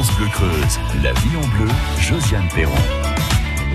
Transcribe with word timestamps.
Bleu 0.00 0.26
Creuse, 0.28 0.80
la 1.02 1.12
vie 1.12 1.36
en 1.36 1.46
bleu, 1.56 1.68
Josiane 2.00 2.48
Perron. 2.54 2.72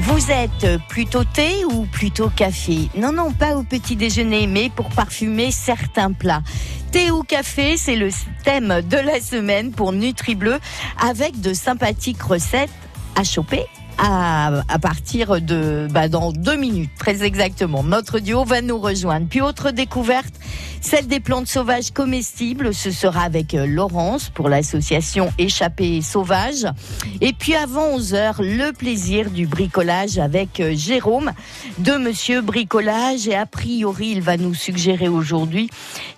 Vous 0.02 0.32
êtes 0.32 0.82
plutôt 0.90 1.24
thé 1.24 1.64
ou 1.64 1.86
plutôt 1.86 2.30
café? 2.30 2.90
Non, 2.98 3.12
non, 3.12 3.32
pas 3.32 3.56
au 3.56 3.62
petit 3.62 3.96
déjeuner, 3.96 4.48
mais 4.48 4.70
pour 4.70 4.90
parfumer 4.90 5.52
certains 5.52 6.12
plats. 6.12 6.42
Thé 6.92 7.12
ou 7.12 7.22
café, 7.22 7.78
c'est 7.78 7.96
le 7.96 8.10
thème 8.44 8.82
de 8.82 8.98
la 8.98 9.22
semaine 9.22 9.72
pour 9.72 9.94
NutriBleu 9.94 10.60
avec 11.00 11.40
de 11.40 11.54
sympathiques 11.54 12.24
recettes 12.24 12.72
à 13.16 13.24
choper 13.24 13.68
à, 13.98 14.62
à, 14.68 14.80
partir 14.80 15.42
de 15.42 15.88
bah, 15.92 16.08
dans 16.08 16.32
deux 16.32 16.56
minutes, 16.56 16.92
très 16.98 17.24
exactement. 17.24 17.84
Notre 17.84 18.20
duo 18.20 18.44
va 18.44 18.62
nous 18.62 18.78
rejoindre. 18.78 19.28
Puis 19.30 19.42
autre 19.42 19.72
découverte, 19.72 20.34
celle 20.82 21.08
des 21.08 21.20
plantes 21.20 21.48
sauvages 21.48 21.92
comestibles, 21.92 22.74
ce 22.74 22.92
sera 22.92 23.22
avec 23.22 23.54
euh, 23.54 23.66
Laurence 23.66 24.30
pour 24.30 24.50
l'association 24.50 25.32
Échappée 25.38 26.02
sauvage. 26.02 26.66
Et 27.22 27.34
puis 27.34 27.56
avant 27.56 27.88
11 27.96 28.14
heures, 28.14 28.36
le 28.40 28.72
plaisir 28.72 29.30
du 29.30 29.48
bricolage 29.48 30.18
avec 30.18 30.60
euh, 30.60 30.74
Jérôme 30.76 31.32
de 31.80 31.94
Monsieur 31.94 32.42
Bricolage. 32.42 33.28
Et 33.28 33.36
a 33.36 33.46
priori, 33.46 34.10
il 34.12 34.22
va 34.22 34.38
nous 34.38 34.54
suggérer 34.54 35.08
aujourd'hui 35.08 35.70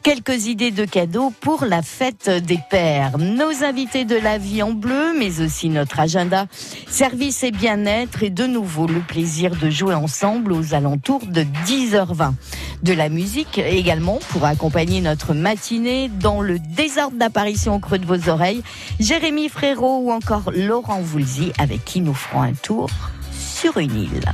quelques 0.03 0.47
idées 0.47 0.71
de 0.71 0.85
cadeaux 0.85 1.33
pour 1.39 1.65
la 1.65 1.81
fête 1.81 2.29
des 2.29 2.59
pères. 2.69 3.17
Nos 3.17 3.63
invités 3.63 4.05
de 4.05 4.15
la 4.15 4.37
vie 4.37 4.61
en 4.61 4.71
bleu, 4.71 5.13
mais 5.17 5.41
aussi 5.41 5.69
notre 5.69 5.99
agenda 5.99 6.45
service 6.87 7.43
et 7.43 7.51
bien-être 7.69 8.23
et 8.23 8.31
de 8.31 8.47
nouveau 8.47 8.87
le 8.87 8.99
plaisir 8.99 9.55
de 9.55 9.69
jouer 9.69 9.93
ensemble 9.93 10.53
aux 10.53 10.73
alentours 10.73 11.27
de 11.27 11.43
10h20. 11.67 12.33
De 12.81 12.93
la 12.93 13.09
musique 13.09 13.59
également 13.59 14.17
pour 14.29 14.43
accompagner 14.45 15.01
notre 15.01 15.35
matinée 15.35 16.09
dans 16.09 16.41
le 16.41 16.57
désordre 16.57 17.17
d'apparition 17.17 17.75
au 17.75 17.79
creux 17.79 17.99
de 17.99 18.07
vos 18.07 18.27
oreilles. 18.27 18.63
Jérémy 18.99 19.49
Frérot 19.49 19.99
ou 19.99 20.11
encore 20.11 20.49
Laurent 20.55 21.01
Voulzy 21.01 21.51
avec 21.59 21.85
qui 21.85 22.01
nous 22.01 22.15
ferons 22.15 22.41
un 22.41 22.53
tour 22.53 22.89
sur 23.31 23.77
une 23.77 23.95
île. 23.95 24.31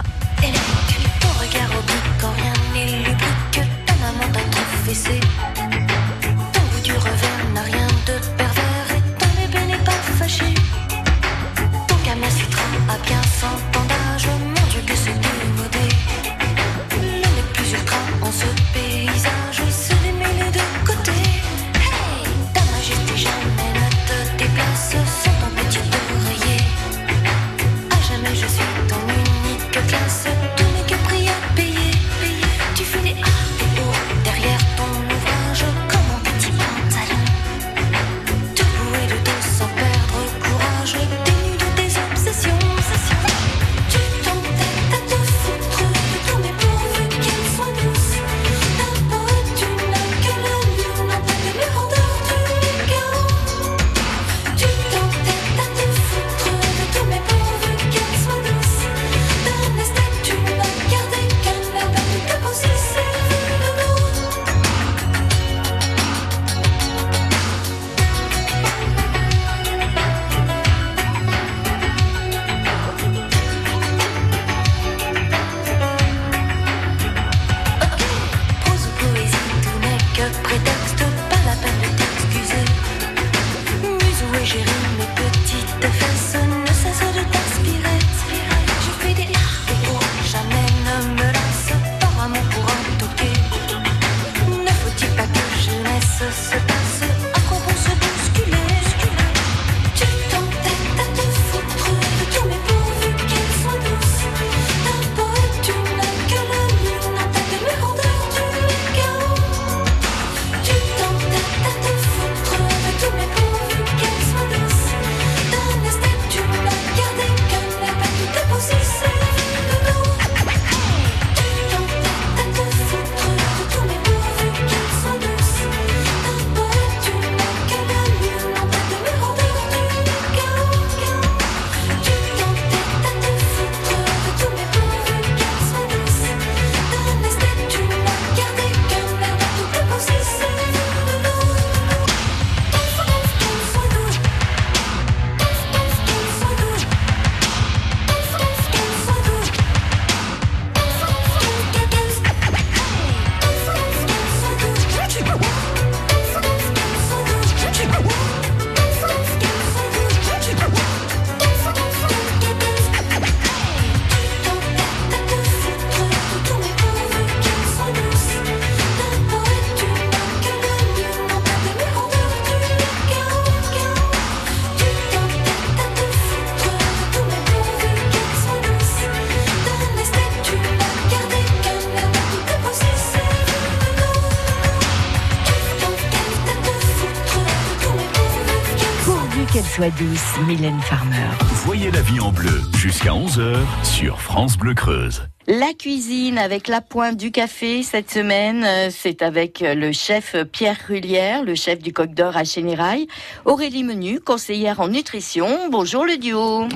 Douce, 189.92 190.48
Mylène 190.48 190.80
Farmer. 190.82 191.30
Voyez 191.66 191.92
la 191.92 192.02
vie 192.02 192.20
en 192.20 192.32
bleu 192.32 192.62
jusqu'à 192.76 193.12
11h 193.12 193.58
sur 193.84 194.20
France 194.20 194.58
Bleu 194.58 194.74
Creuse. 194.74 195.28
La 195.48 195.74
cuisine 195.78 196.40
avec 196.40 196.68
la 196.68 196.82
pointe 196.82 197.18
du 197.18 197.32
café 197.32 197.84
cette 197.84 198.10
semaine, 198.10 198.64
euh, 198.66 198.90
c'est 198.90 199.22
avec 199.22 199.62
euh, 199.62 199.76
le 199.76 199.92
chef 199.92 200.36
Pierre 200.52 200.78
Rullière, 200.88 201.44
le 201.44 201.54
chef 201.54 201.84
du 201.84 201.94
Coq 201.94 202.16
d'Or 202.16 202.36
à 202.36 202.44
Chénérail, 202.44 203.06
Aurélie 203.46 203.84
Menu, 203.84 204.20
conseillère 204.20 204.80
en 204.80 204.88
nutrition. 204.88 205.70
Bonjour 205.70 206.04
le 206.04 206.18
duo. 206.18 206.68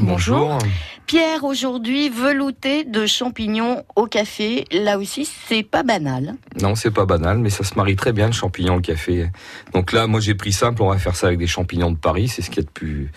Pierre, 1.09 1.43
aujourd'hui, 1.43 2.07
velouté 2.09 2.83
de 2.83 3.07
champignons 3.07 3.83
au 3.95 4.05
café. 4.05 4.65
Là 4.71 4.99
aussi, 4.99 5.25
c'est 5.25 5.63
pas 5.63 5.81
banal. 5.81 6.35
Non, 6.61 6.75
c'est 6.75 6.91
pas 6.91 7.07
banal, 7.07 7.39
mais 7.39 7.49
ça 7.49 7.63
se 7.63 7.73
marie 7.73 7.95
très 7.95 8.13
bien 8.13 8.27
le 8.27 8.31
champignon 8.31 8.75
au 8.75 8.79
café. 8.79 9.31
Donc 9.73 9.91
là, 9.91 10.05
moi 10.05 10.19
j'ai 10.19 10.35
pris 10.35 10.51
simple, 10.53 10.83
on 10.83 10.89
va 10.91 10.99
faire 10.99 11.15
ça 11.15 11.25
avec 11.25 11.39
des 11.39 11.47
champignons 11.47 11.89
de 11.89 11.97
Paris, 11.97 12.27
c'est 12.27 12.43
ce 12.43 12.51
qu'il 12.51 12.57
y 12.57 12.59
a 12.59 12.67
de 12.67 12.69
plus, 12.69 13.11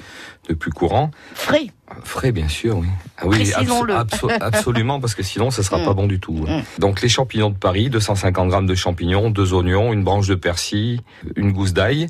de 0.49 0.55
plus 0.55 0.71
courant. 0.71 1.11
Frais. 1.35 1.67
Frais, 2.03 2.33
bien 2.33 2.49
sûr, 2.49 2.79
oui. 2.79 2.87
Ah 3.19 3.27
oui, 3.27 3.43
abso- 3.51 4.31
absolument, 4.41 4.99
parce 4.99 5.15
que 5.15 5.23
sinon, 5.23 5.51
ça 5.51 5.63
sera 5.63 5.77
Mm. 5.77 5.85
pas 5.85 5.93
bon 5.93 6.07
du 6.07 6.19
tout. 6.19 6.33
Mm. 6.49 6.63
Donc 6.79 7.03
les 7.03 7.11
champignons 7.11 7.51
de 7.51 7.57
Paris, 7.59 7.91
250 7.91 8.49
grammes 8.49 8.67
de 8.67 8.75
champignons, 8.75 9.29
deux 9.29 9.53
oignons, 9.53 9.93
une 9.93 10.03
branche 10.03 10.29
de 10.29 10.35
persil, 10.35 11.03
une 11.37 11.53
gousse 11.53 11.75
d'ail, 11.75 12.07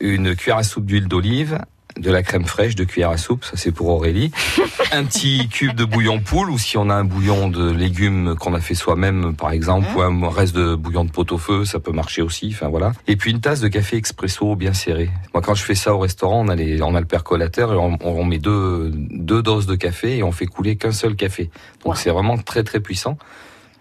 une 0.00 0.34
cuillère 0.34 0.56
à 0.58 0.64
soupe 0.64 0.86
d'huile 0.86 1.06
d'olive, 1.06 1.60
de 1.98 2.10
la 2.10 2.22
crème 2.22 2.44
fraîche, 2.44 2.74
de 2.74 2.84
cuillère 2.84 3.10
à 3.10 3.16
soupe, 3.16 3.44
ça 3.44 3.52
c'est 3.56 3.70
pour 3.72 3.88
Aurélie. 3.88 4.30
un 4.92 5.04
petit 5.04 5.48
cube 5.48 5.74
de 5.74 5.84
bouillon 5.84 6.20
poule, 6.20 6.50
ou 6.50 6.58
si 6.58 6.76
on 6.76 6.90
a 6.90 6.94
un 6.94 7.04
bouillon 7.04 7.48
de 7.48 7.70
légumes 7.70 8.34
qu'on 8.38 8.54
a 8.54 8.60
fait 8.60 8.74
soi-même, 8.74 9.34
par 9.36 9.52
exemple, 9.52 9.86
ou 9.96 10.00
un 10.02 10.28
reste 10.30 10.54
de 10.56 10.74
bouillon 10.74 11.04
de 11.04 11.10
pot-au-feu, 11.10 11.64
ça 11.64 11.78
peut 11.80 11.92
marcher 11.92 12.22
aussi. 12.22 12.50
Enfin 12.52 12.68
voilà. 12.68 12.92
Et 13.06 13.16
puis 13.16 13.30
une 13.30 13.40
tasse 13.40 13.60
de 13.60 13.68
café 13.68 13.96
expresso 13.96 14.56
bien 14.56 14.72
serré. 14.72 15.08
Moi, 15.32 15.42
quand 15.42 15.54
je 15.54 15.62
fais 15.62 15.74
ça 15.76 15.94
au 15.94 15.98
restaurant, 15.98 16.44
on 16.44 16.48
a, 16.48 16.56
les, 16.56 16.82
on 16.82 16.94
a 16.94 17.00
le 17.00 17.06
percolateur 17.06 17.72
et 17.72 17.76
on, 17.76 17.96
on 18.02 18.24
met 18.24 18.38
deux, 18.38 18.90
deux 18.92 19.42
doses 19.42 19.66
de 19.66 19.76
café 19.76 20.16
et 20.18 20.22
on 20.22 20.32
fait 20.32 20.46
couler 20.46 20.76
qu'un 20.76 20.92
seul 20.92 21.14
café. 21.16 21.44
Donc 21.84 21.94
Wow. 21.94 21.94
c'est 21.94 22.10
vraiment 22.10 22.36
très 22.38 22.64
très 22.64 22.80
puissant. 22.80 23.18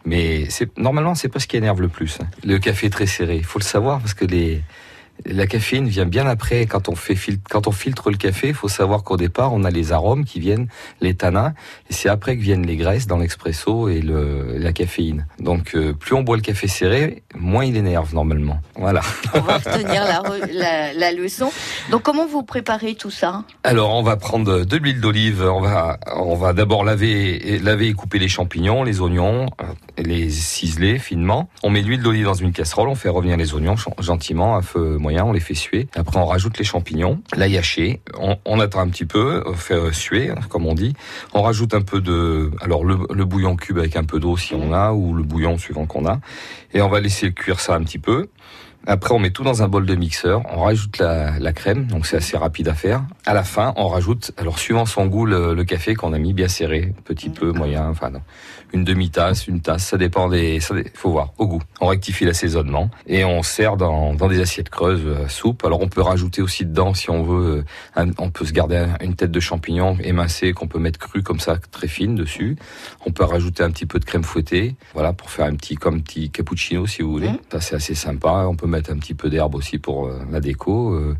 Mais 0.06 0.50
c'est 0.50 0.78
normalement 0.78 1.16
c'est 1.16 1.30
pas 1.30 1.40
ce 1.40 1.48
qui 1.48 1.56
énerve 1.58 1.82
le 1.82 1.88
plus. 1.88 2.18
hein. 2.22 2.28
Le 2.46 2.60
café 2.60 2.90
très 2.90 3.06
serré, 3.08 3.38
il 3.38 3.46
faut 3.46 3.58
le 3.60 3.64
savoir 3.64 4.00
parce 4.00 4.14
que 4.14 4.26
les 4.26 4.62
la 5.26 5.48
caféine 5.48 5.88
vient 5.88 6.06
bien 6.06 6.26
après 6.28 6.66
quand 6.66 6.90
on 6.90 6.96
fait 6.96 7.16
fil- 7.16 7.40
quand 7.50 7.68
on 7.68 7.72
filtre 7.72 8.12
le 8.12 8.18
café. 8.18 8.50
Il 8.50 8.54
faut 8.54 8.68
savoir 8.68 9.04
qu'au 9.04 9.18
départ 9.18 9.54
on 9.54 9.64
a 9.64 9.70
les 9.70 9.92
arômes 9.92 10.26
qui 10.26 10.40
viennent, 10.40 10.68
les 11.02 11.14
tanins, 11.14 11.54
et 11.90 11.94
c'est 11.94 12.10
après 12.10 12.36
que 12.38 12.42
viennent 12.42 12.66
les 12.66 12.78
graisses 12.78 13.08
dans 13.08 13.18
l'expresso 13.18 13.90
et 13.90 14.02
le, 14.02 14.58
la 14.58 14.74
caféine. 14.74 15.28
Donc 15.40 15.76
euh, 15.76 15.94
plus 15.94 16.16
on 16.16 16.24
boit 16.24 16.36
le 16.36 16.42
café 16.42 16.68
serré, 16.68 17.24
moins 17.36 17.66
il 17.66 17.78
énerve 17.78 18.14
normalement. 18.14 18.60
Voilà. 18.76 19.02
On 19.34 19.40
va 19.42 19.58
retenir 19.58 20.04
la, 20.04 20.22
la, 20.52 20.94
la 20.94 21.12
leçon. 21.12 21.52
Donc, 21.92 22.02
comment 22.04 22.28
vous 22.28 22.44
préparez 22.44 22.96
tout 22.96 23.12
ça? 23.12 23.44
Alors 23.64 23.94
on 23.94 24.04
va 24.04 24.18
prendre 24.18 24.66
de 24.66 24.78
l'huile 24.78 25.00
d'olive. 25.00 25.44
On 25.44 25.62
va 25.62 26.00
on 26.16 26.36
va 26.36 26.54
d'abord 26.54 26.84
laver 26.84 27.54
et 27.54 27.60
laver 27.60 27.88
et 27.88 27.94
couper 27.94 28.20
les 28.20 28.28
champignons, 28.28 28.84
les 28.84 29.00
oignons, 29.00 29.48
euh, 29.62 29.66
les 29.98 30.30
ciseler 30.30 31.00
finement. 31.00 31.50
On 31.64 31.70
met 31.70 31.82
de 31.82 31.88
l'huile 31.88 32.02
d'olive 32.02 32.26
dans 32.26 32.34
une 32.34 32.52
casserole. 32.52 32.90
On 32.90 32.96
fait 32.96 33.10
revenir 33.10 33.38
les 33.38 33.54
oignons 33.54 33.76
gentiment 34.00 34.56
à 34.56 34.62
feu 34.62 34.98
moyen. 34.98 35.13
On 35.22 35.32
les 35.32 35.40
fait 35.40 35.54
suer. 35.54 35.88
Après 35.96 36.18
on 36.18 36.26
rajoute 36.26 36.58
les 36.58 36.64
champignons, 36.64 37.22
l'ail 37.36 37.58
haché. 37.58 38.02
On, 38.20 38.38
on 38.46 38.60
attend 38.60 38.80
un 38.80 38.90
petit 38.90 39.06
peu, 39.06 39.44
on 39.46 39.54
fait 39.54 39.76
euh, 39.76 39.92
suer 39.92 40.32
comme 40.50 40.66
on 40.66 40.74
dit. 40.74 40.94
On 41.34 41.42
rajoute 41.42 41.74
un 41.74 41.82
peu 41.82 42.02
de 42.02 42.52
alors 42.62 42.84
le, 42.84 42.98
le 43.14 43.26
bouillon 43.26 43.56
cube 43.56 43.78
avec 43.78 43.96
un 43.96 44.04
peu 44.04 44.20
d'eau 44.20 44.38
si 44.38 44.56
on 44.56 44.74
a 44.74 44.92
ou 44.92 45.14
le 45.14 45.24
bouillon 45.24 45.58
suivant 45.58 45.86
qu'on 45.86 46.06
a. 46.06 46.20
Et 46.74 46.82
on 46.82 46.90
va 46.90 47.00
laisser 47.00 47.32
cuire 47.34 47.60
ça 47.60 47.76
un 47.76 47.84
petit 47.84 48.00
peu. 48.00 48.30
Après, 48.86 49.14
on 49.14 49.20
met 49.20 49.30
tout 49.32 49.44
dans 49.44 49.64
un 49.64 49.68
bol 49.68 49.86
de 49.86 49.96
mixeur. 49.96 50.42
On 50.54 50.62
rajoute 50.64 50.98
la, 50.98 51.40
la 51.40 51.54
crème, 51.54 51.86
donc 51.86 52.06
c'est 52.06 52.18
assez 52.18 52.36
rapide 52.38 52.68
à 52.68 52.74
faire. 52.74 53.04
À 53.26 53.34
la 53.34 53.44
fin, 53.44 53.74
on 53.78 53.88
rajoute, 53.88 54.32
alors 54.38 54.60
suivant 54.60 54.86
son 54.86 55.06
goût, 55.06 55.26
le, 55.26 55.54
le 55.54 55.64
café 55.64 55.96
qu'on 55.96 56.12
a 56.14 56.18
mis 56.18 56.34
bien 56.34 56.48
serré, 56.50 56.94
petit 57.06 57.30
peu, 57.30 57.52
moyen, 57.54 57.88
enfin 57.88 58.10
non. 58.10 58.22
une 58.74 58.84
demi-tasse, 58.84 59.48
une 59.48 59.62
tasse, 59.62 59.86
ça 59.86 59.98
dépend 59.98 60.28
des, 60.28 60.60
ça 60.60 60.76
faut 60.96 61.12
voir, 61.12 61.32
au 61.38 61.48
goût. 61.48 61.62
On 61.80 61.88
rectifie 61.88 62.26
l'assaisonnement 62.26 62.90
et 63.08 63.24
on 63.24 63.42
sert 63.42 63.78
dans, 63.78 64.16
dans 64.16 64.28
des 64.28 64.42
assiettes 64.42 64.70
creuses 64.70 65.04
euh, 65.06 65.28
soupe. 65.30 65.64
Alors 65.64 65.80
on 65.82 65.88
peut 65.88 66.02
rajouter 66.02 66.42
aussi 66.42 66.66
dedans, 66.66 66.94
si 66.94 67.10
on 67.10 67.24
veut, 67.24 67.64
euh, 67.96 68.02
un- 68.02 68.12
on 68.18 68.32
peut 68.32 68.44
se 68.46 68.52
garder 68.52 68.76
un- 68.78 68.98
une 69.02 69.16
tête 69.16 69.32
de 69.32 69.40
champignon 69.40 69.98
émincée 70.04 70.52
qu'on 70.54 70.68
peut 70.68 70.80
mettre 70.80 71.00
crue 71.00 71.24
comme 71.24 71.40
ça, 71.40 71.58
très 71.72 71.88
fine 71.88 72.16
dessus. 72.16 72.58
On 73.06 73.12
peut 73.12 73.24
rajouter 73.24 73.64
un 73.64 73.72
petit 73.72 73.86
peu 73.86 74.00
de 74.00 74.06
crème 74.06 74.24
fouettée, 74.24 74.76
voilà, 74.94 75.14
pour 75.14 75.30
faire 75.30 75.46
un 75.46 75.56
petit, 75.56 75.76
comme 75.76 76.02
petit 76.02 76.30
cappuccino 76.32 76.86
si 76.88 77.02
vous 77.02 77.12
voulez. 77.12 77.30
Mhm. 77.30 77.38
Ça 77.52 77.62
c'est 77.62 77.76
assez 77.76 77.96
sympa. 77.96 78.46
On 78.50 78.56
peut 78.56 78.68
mettre 78.74 78.92
un 78.92 78.98
petit 78.98 79.14
peu 79.14 79.30
d'herbe 79.30 79.56
aussi 79.56 79.78
pour 79.80 80.08
euh, 80.08 80.20
la 80.32 80.40
déco. 80.40 80.94
Euh, 80.94 81.16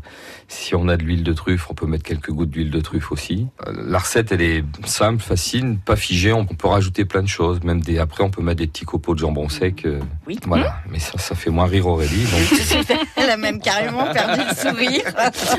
si 0.48 0.74
on 0.74 0.88
a 0.88 0.96
de 0.96 1.02
l'huile 1.02 1.24
de 1.24 1.32
truffe, 1.32 1.70
on 1.70 1.74
peut 1.74 1.86
mettre 1.86 2.04
quelques 2.04 2.30
gouttes 2.30 2.50
d'huile 2.50 2.70
de 2.70 2.80
truffe 2.80 3.10
aussi. 3.12 3.46
Euh, 3.66 3.72
la 3.88 3.98
recette, 3.98 4.30
elle 4.32 4.42
est 4.42 4.64
simple, 4.84 5.22
facile, 5.22 5.78
pas 5.84 5.96
figée. 5.96 6.32
On 6.32 6.44
peut 6.44 6.68
rajouter 6.68 7.04
plein 7.04 7.22
de 7.22 7.28
choses. 7.28 7.62
Même 7.64 7.80
des, 7.80 7.98
après, 7.98 8.22
on 8.24 8.30
peut 8.30 8.42
mettre 8.42 8.58
des 8.58 8.66
petits 8.66 8.84
copeaux 8.84 9.14
de 9.14 9.20
jambon 9.20 9.48
sec. 9.48 9.84
euh, 9.86 10.00
Oui. 10.26 10.38
Voilà. 10.46 10.76
Mais 10.90 10.98
ça, 10.98 11.16
ça 11.18 11.34
fait 11.34 11.50
moins 11.50 11.66
rire 11.66 11.86
Aurélie. 11.86 12.24
Donc, 12.24 12.96
Elle 13.16 13.30
a 13.30 13.36
même 13.36 13.60
carrément 13.60 14.12
perdu 14.12 14.40
le 14.48 14.54
sourire. 14.54 15.02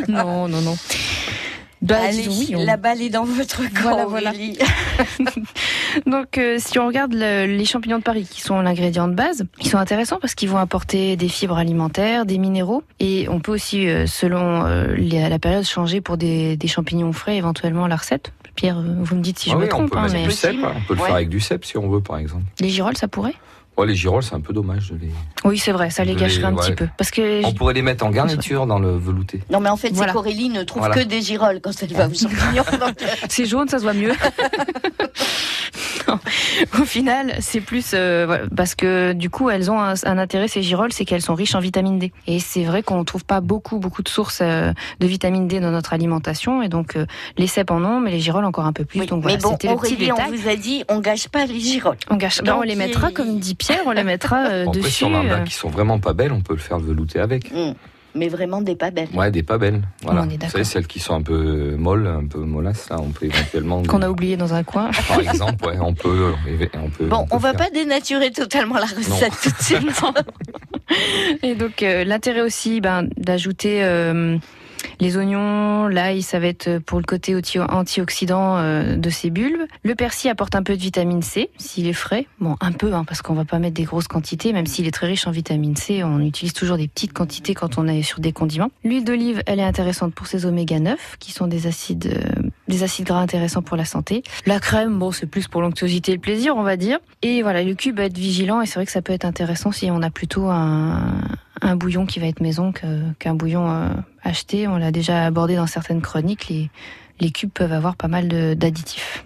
Non, 0.07 0.47
non, 0.47 0.61
non. 0.61 0.77
Bah, 1.81 1.97
Allez, 2.07 2.23
disons 2.27 2.31
oui, 2.39 2.55
on- 2.55 2.65
la 2.65 2.77
balle 2.77 3.01
est 3.01 3.09
dans 3.09 3.25
votre 3.25 3.61
camp, 3.71 4.07
Voilà, 4.07 4.31
voilà. 4.31 4.31
Donc, 6.05 6.37
euh, 6.37 6.57
si 6.59 6.77
on 6.79 6.87
regarde 6.87 7.13
le- 7.13 7.45
les 7.45 7.65
champignons 7.65 7.97
de 7.99 8.03
Paris, 8.03 8.27
qui 8.29 8.41
sont 8.41 8.59
l'ingrédient 8.61 9.07
de 9.07 9.13
base, 9.13 9.45
ils 9.61 9.67
sont 9.67 9.77
intéressants 9.77 10.17
parce 10.19 10.35
qu'ils 10.35 10.49
vont 10.49 10.57
apporter 10.57 11.15
des 11.15 11.27
fibres 11.29 11.57
alimentaires, 11.57 12.25
des 12.25 12.37
minéraux, 12.37 12.83
et 12.99 13.27
on 13.29 13.39
peut 13.39 13.51
aussi, 13.53 13.87
euh, 13.87 14.05
selon 14.07 14.65
euh, 14.65 14.95
les- 14.95 15.27
la 15.29 15.39
période, 15.39 15.63
changer 15.65 16.01
pour 16.01 16.17
des, 16.17 16.57
des 16.57 16.67
champignons 16.67 17.13
frais, 17.13 17.37
éventuellement 17.37 17.87
la 17.87 17.95
recette. 17.95 18.33
Pierre, 18.55 18.81
vous 18.81 19.15
me 19.15 19.21
dites 19.21 19.37
si 19.39 19.49
je 19.49 19.55
Ah 19.55 19.57
me 19.57 19.63
oui, 19.63 19.67
on 19.67 19.77
trompe, 19.77 19.91
peut 19.91 19.97
hein, 19.97 20.03
mettre 20.03 20.13
mais 20.15 20.23
du 20.23 20.31
cèpe. 20.31 20.55
hein. 20.63 20.73
On 20.77 20.81
peut 20.81 20.93
le 20.93 20.99
Ouais. 21.01 21.07
faire 21.07 21.15
avec 21.15 21.29
du 21.29 21.39
cèpe 21.41 21.65
si 21.65 21.77
on 21.77 21.89
veut, 21.89 21.99
par 22.01 22.17
exemple. 22.17 22.43
les 22.61 22.69
girolles, 22.69 22.95
ça 22.97 23.07
pourrait? 23.09 23.33
Ouais, 23.77 23.85
les 23.87 23.95
girolles, 23.95 24.23
c'est 24.23 24.35
un 24.35 24.39
peu 24.39 24.53
dommage 24.53 24.91
de 24.91 24.97
les. 24.97 25.09
Oui, 25.43 25.57
c'est 25.57 25.71
vrai, 25.73 25.89
ça 25.89 26.03
les 26.05 26.15
gâcherait 26.15 26.39
les- 26.39 26.45
un 26.45 26.53
ouais. 26.53 26.61
petit 26.65 26.75
peu. 26.75 26.87
Parce 26.97 27.11
que 27.11 27.45
On 27.45 27.51
pourrait 27.53 27.73
les 27.73 27.81
mettre 27.81 28.05
en 28.05 28.09
garniture 28.09 28.65
dans 28.67 28.79
le 28.79 28.97
velouté. 28.97 29.41
Non, 29.51 29.59
mais 29.59 29.69
en 29.69 29.75
fait, 29.77 29.89
Voilà. 29.91 30.11
c'est 30.11 30.17
qu'Aurélie 30.17 30.49
ne 30.49 30.63
trouve 30.63 30.81
Voilà. 30.83 30.95
que 30.95 31.01
des 31.07 31.21
girolles 31.21 31.59
quand 31.61 31.71
elle 31.81 31.93
va 31.93 32.07
aux 32.07 32.13
champignons. 32.13 32.63
donc, 32.79 33.01
euh, 33.01 33.05
c'est 33.29 33.45
jaune, 33.45 33.67
ça 33.67 33.77
se 33.79 33.83
voit 33.83 33.93
mieux. 33.93 34.13
Non, 36.07 36.19
Au 36.81 36.85
final, 36.85 37.33
c'est 37.39 37.61
plus 37.61 37.91
euh, 37.93 38.45
parce 38.55 38.75
que 38.75 39.13
du 39.13 39.29
coup, 39.29 39.49
elles 39.49 39.71
ont 39.71 39.79
un, 39.81 39.93
un 40.03 40.17
intérêt 40.17 40.47
ces 40.47 40.61
girolles, 40.61 40.93
c'est 40.93 41.03
qu'elles 41.03 41.21
sont 41.21 41.33
riches 41.35 41.55
en 41.55 41.59
vitamine 41.59 41.97
D. 41.99 42.11
Et 42.27 42.39
c'est 42.39 42.63
vrai 42.63 42.83
qu'on 42.83 43.03
trouve 43.03 43.25
pas 43.25 43.41
beaucoup 43.41 43.79
beaucoup 43.79 44.03
de 44.03 44.09
sources 44.09 44.39
euh, 44.41 44.71
de 44.99 45.07
vitamine 45.07 45.47
D 45.47 45.59
dans 45.59 45.71
notre 45.71 45.93
alimentation, 45.93 46.61
et 46.61 46.69
donc 46.69 46.95
euh, 46.95 47.05
les 47.37 47.47
cèpes 47.47 47.71
en 47.71 47.83
ont, 47.83 47.99
mais 47.99 48.11
les 48.11 48.19
girolles 48.19 48.45
encore 48.45 48.65
un 48.65 48.73
peu 48.73 48.85
plus. 48.85 49.01
oui. 49.01 49.05
Donc 49.07 49.25
mais 49.25 49.31
voilà, 49.37 49.37
bon, 49.41 49.51
c'était 49.53 49.67
le 49.69 49.75
petit 49.75 49.93
Aurélie, 49.95 50.11
on 50.11 50.15
détail. 50.15 50.35
vous 50.37 50.47
a 50.49 50.55
dit, 50.55 50.83
on 50.89 50.99
gâche 50.99 51.27
pas 51.27 51.45
les 51.45 51.59
girolles. 51.59 51.97
On, 52.09 52.15
gâche, 52.15 52.41
ben, 52.43 52.53
on 52.53 52.57
Donc, 52.57 52.65
les 52.67 52.75
mettra, 52.75 53.11
comme 53.11 53.39
dit 53.39 53.55
Pierre, 53.65 53.83
on 53.85 53.91
les 53.91 54.03
mettra 54.03 54.47
euh, 54.47 54.65
dessus. 54.67 54.89
si 54.89 55.03
on 55.03 55.13
en 55.13 55.27
a 55.27 55.39
euh, 55.39 55.43
qui 55.43 55.53
sont 55.53 55.69
vraiment 55.69 55.99
pas 55.99 56.13
belles, 56.13 56.31
on 56.31 56.41
peut 56.41 56.53
le 56.53 56.59
faire 56.59 56.79
le 56.79 56.85
velouté 56.85 57.19
avec. 57.19 57.51
Mm. 57.51 57.73
Mais 58.15 58.29
vraiment 58.29 58.61
des 58.61 58.77
pas 58.77 58.91
belles. 58.91 59.09
Ouais, 59.13 59.29
des 59.29 59.43
pas 59.43 59.57
belles. 59.57 59.81
Voilà. 60.03 60.23
On 60.23 60.29
est 60.29 60.41
Vous 60.41 60.49
savez, 60.49 60.63
celles 60.63 60.87
qui 60.87 60.99
sont 61.01 61.15
un 61.15 61.21
peu 61.21 61.75
molles, 61.75 62.07
un 62.07 62.25
peu 62.25 62.39
mollasses, 62.39 62.89
là, 62.89 62.97
on 63.01 63.09
peut 63.09 63.25
éventuellement. 63.25 63.83
qu'on 63.83 64.01
a 64.01 64.09
oublié 64.09 64.37
dans 64.37 64.53
un 64.53 64.63
coin. 64.63 64.89
Par 65.07 65.19
exemple, 65.19 65.65
ouais, 65.65 65.77
on 65.81 65.93
peut. 65.93 66.33
On 66.75 66.89
peut 66.89 67.05
Bon, 67.07 67.23
peut 67.23 67.29
on 67.31 67.37
va 67.37 67.51
faire. 67.51 67.65
pas 67.65 67.69
dénaturer 67.71 68.31
totalement 68.31 68.75
la 68.75 68.85
recette 68.85 69.33
tout 69.43 69.49
de 69.49 69.61
suite. 69.61 70.01
Et 71.43 71.55
donc 71.55 71.83
euh, 71.83 72.03
l'intérêt 72.03 72.41
aussi 72.41 72.79
ben, 72.79 73.09
d'ajouter 73.17 73.83
euh, 73.83 74.37
les 74.99 75.17
oignons, 75.17 75.87
l'ail, 75.87 76.21
ça 76.21 76.39
va 76.39 76.47
être 76.47 76.79
pour 76.79 76.99
le 76.99 77.05
côté 77.05 77.35
anti- 77.35 77.59
antioxydant 77.59 78.57
euh, 78.57 78.95
de 78.95 79.09
ces 79.09 79.29
bulbes. 79.29 79.65
Le 79.83 79.95
persil 79.95 80.29
apporte 80.29 80.55
un 80.55 80.63
peu 80.63 80.75
de 80.75 80.81
vitamine 80.81 81.21
C 81.21 81.49
s'il 81.57 81.87
est 81.87 81.93
frais. 81.93 82.27
Bon, 82.39 82.55
un 82.61 82.71
peu, 82.71 82.93
hein, 82.93 83.03
parce 83.05 83.21
qu'on 83.21 83.33
va 83.33 83.45
pas 83.45 83.59
mettre 83.59 83.75
des 83.75 83.83
grosses 83.83 84.07
quantités, 84.07 84.53
même 84.53 84.65
s'il 84.65 84.87
est 84.87 84.91
très 84.91 85.07
riche 85.07 85.27
en 85.27 85.31
vitamine 85.31 85.75
C, 85.75 86.03
on 86.03 86.19
utilise 86.19 86.53
toujours 86.53 86.77
des 86.77 86.87
petites 86.87 87.13
quantités 87.13 87.53
quand 87.53 87.77
on 87.77 87.87
est 87.87 88.01
sur 88.01 88.19
des 88.19 88.31
condiments. 88.31 88.71
L'huile 88.83 89.03
d'olive, 89.03 89.41
elle 89.45 89.59
est 89.59 89.63
intéressante 89.63 90.13
pour 90.13 90.27
ses 90.27 90.45
oméga 90.45 90.79
9, 90.79 91.17
qui 91.19 91.31
sont 91.31 91.47
des 91.47 91.67
acides, 91.67 92.07
euh, 92.07 92.49
des 92.67 92.83
acides 92.83 93.05
gras 93.05 93.19
intéressants 93.19 93.61
pour 93.61 93.77
la 93.77 93.85
santé. 93.85 94.23
La 94.45 94.59
crème, 94.59 94.97
bon, 94.99 95.11
c'est 95.11 95.25
plus 95.25 95.47
pour 95.47 95.61
l'onctuosité 95.61 96.11
et 96.11 96.15
le 96.15 96.21
plaisir, 96.21 96.55
on 96.55 96.63
va 96.63 96.77
dire. 96.77 96.99
Et 97.21 97.41
voilà, 97.41 97.63
le 97.63 97.75
cube 97.75 97.97
va 97.97 98.05
être 98.05 98.17
vigilant, 98.17 98.61
et 98.61 98.65
c'est 98.65 98.75
vrai 98.75 98.85
que 98.85 98.91
ça 98.91 99.01
peut 99.01 99.13
être 99.13 99.25
intéressant 99.25 99.71
si 99.71 99.89
on 99.91 100.01
a 100.01 100.09
plutôt 100.09 100.49
un, 100.49 101.21
bouillon 101.75 102.05
qui 102.05 102.19
va 102.19 102.27
être 102.27 102.41
maison 102.41 102.71
qu'un 103.19 103.33
bouillon 103.33 103.69
euh, 103.69 103.89
acheté. 104.25 104.67
On 104.67 104.77
l'a 104.77 104.91
déjà 104.91 105.25
abordé 105.25 105.55
dans 105.55 105.67
certaines 105.67 106.01
chroniques. 106.01 106.47
Les, 106.49 106.69
les 107.19 107.31
cubes 107.31 107.51
peuvent 107.51 107.73
avoir 107.73 107.95
pas 107.95 108.07
mal 108.07 108.55
d'additifs. 108.57 109.25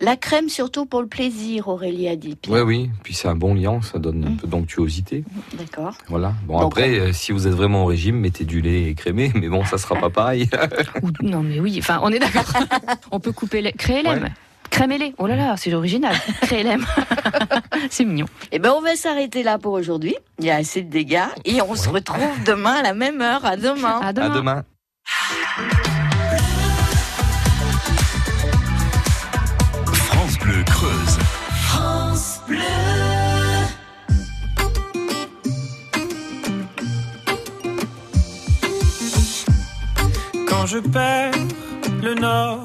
La 0.00 0.14
crème, 0.16 0.50
surtout 0.50 0.84
pour 0.84 1.00
le 1.00 1.06
plaisir, 1.08 1.68
Aurélie 1.68 2.06
a 2.08 2.16
dit. 2.16 2.36
Ouais, 2.48 2.60
oui. 2.60 2.90
Puis 3.02 3.14
c'est 3.14 3.28
un 3.28 3.34
bon 3.34 3.54
liant, 3.54 3.80
ça 3.80 3.98
donne 3.98 4.24
un 4.26 4.30
Mm. 4.30 4.36
peu 4.36 4.46
d'onctuosité. 4.46 5.24
D'accord. 5.56 5.94
Voilà. 6.08 6.34
Bon, 6.46 6.58
Donc, 6.60 6.72
après, 6.72 6.98
euh, 7.00 7.12
si 7.14 7.32
vous 7.32 7.46
êtes 7.46 7.54
vraiment 7.54 7.84
au 7.84 7.86
régime, 7.86 8.16
mettez 8.20 8.44
du 8.44 8.60
lait 8.60 8.92
crémé, 8.94 9.32
mais 9.34 9.48
bon, 9.48 9.64
ça 9.64 9.78
sera 9.78 9.96
pas 9.98 10.10
pareil. 10.10 10.50
Ou, 11.02 11.08
non, 11.22 11.42
mais 11.42 11.60
oui, 11.60 11.76
enfin, 11.78 12.00
on 12.02 12.10
est 12.12 12.18
d'accord. 12.18 12.44
on 13.10 13.20
peut 13.20 13.32
couper, 13.32 13.62
les, 13.62 13.72
créer 13.72 14.02
l'aime. 14.02 14.24
Ouais. 14.24 14.32
Crème 14.70 14.92
et 14.92 14.98
lait. 14.98 15.14
Oh 15.18 15.26
là 15.26 15.36
là, 15.36 15.54
c'est 15.56 15.72
original. 15.74 16.14
Créer 16.42 16.62
l'aime. 16.62 16.84
c'est 17.90 18.04
mignon. 18.04 18.26
Eh 18.52 18.58
ben, 18.58 18.72
on 18.76 18.80
va 18.80 18.96
s'arrêter 18.96 19.42
là 19.42 19.58
pour 19.58 19.72
aujourd'hui. 19.72 20.16
Il 20.38 20.44
y 20.46 20.50
a 20.50 20.56
assez 20.56 20.82
de 20.82 20.90
dégâts. 20.90 21.24
Et 21.44 21.62
on 21.62 21.74
se 21.74 21.88
retrouve 21.88 22.42
demain 22.44 22.74
à 22.74 22.82
la 22.82 22.94
même 22.94 23.20
heure. 23.20 23.44
À 23.44 23.56
demain. 23.56 24.00
À 24.02 24.08
À 24.08 24.12
demain. 24.12 24.64
France 29.92 30.38
Bleu 30.38 30.62
Creuse. 30.64 31.18
Quand 40.48 40.66
je 40.66 40.78
perds 40.78 41.32
le 42.02 42.14
nord, 42.14 42.64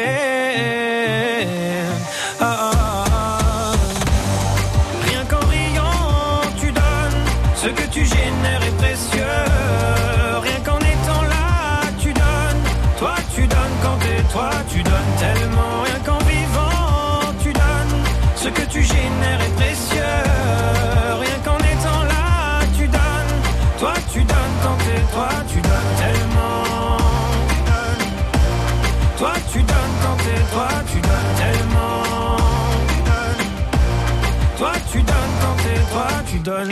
Toi, 36.43 36.63
tu 36.65 36.71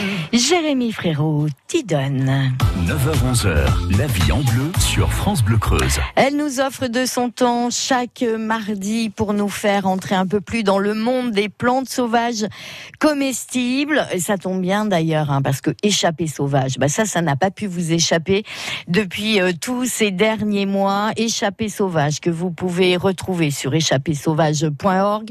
Jérémy 0.50 0.90
Frérot, 0.90 1.46
t'y 1.68 1.84
donne. 1.84 2.52
9h-11h, 2.84 3.96
la 3.96 4.06
vie 4.08 4.32
en 4.32 4.40
bleu 4.40 4.72
sur 4.80 5.12
France 5.12 5.44
Bleu 5.44 5.58
Creuse. 5.58 6.00
Elle 6.16 6.36
nous 6.36 6.58
offre 6.58 6.88
de 6.88 7.06
son 7.06 7.30
temps 7.30 7.70
chaque 7.70 8.24
mardi 8.36 9.10
pour 9.10 9.32
nous 9.32 9.48
faire 9.48 9.86
entrer 9.86 10.16
un 10.16 10.26
peu 10.26 10.40
plus 10.40 10.64
dans 10.64 10.80
le 10.80 10.94
monde 10.94 11.30
des 11.30 11.48
plantes 11.48 11.88
sauvages 11.88 12.46
comestibles. 12.98 14.04
Et 14.12 14.18
ça 14.18 14.38
tombe 14.38 14.60
bien 14.60 14.86
d'ailleurs, 14.86 15.30
hein, 15.30 15.40
parce 15.40 15.60
que 15.60 15.70
échapper 15.84 16.26
sauvage, 16.26 16.78
bah 16.78 16.88
ça, 16.88 17.04
ça 17.04 17.22
n'a 17.22 17.36
pas 17.36 17.52
pu 17.52 17.66
vous 17.66 17.92
échapper 17.92 18.42
depuis 18.88 19.40
euh, 19.40 19.52
tous 19.52 19.84
ces 19.84 20.10
derniers 20.10 20.66
mois. 20.66 21.12
Échapper 21.16 21.68
sauvage 21.68 22.18
que 22.18 22.30
vous 22.30 22.50
pouvez 22.50 22.96
retrouver 22.96 23.52
sur 23.52 23.72
échappersauvage.org. 23.72 25.28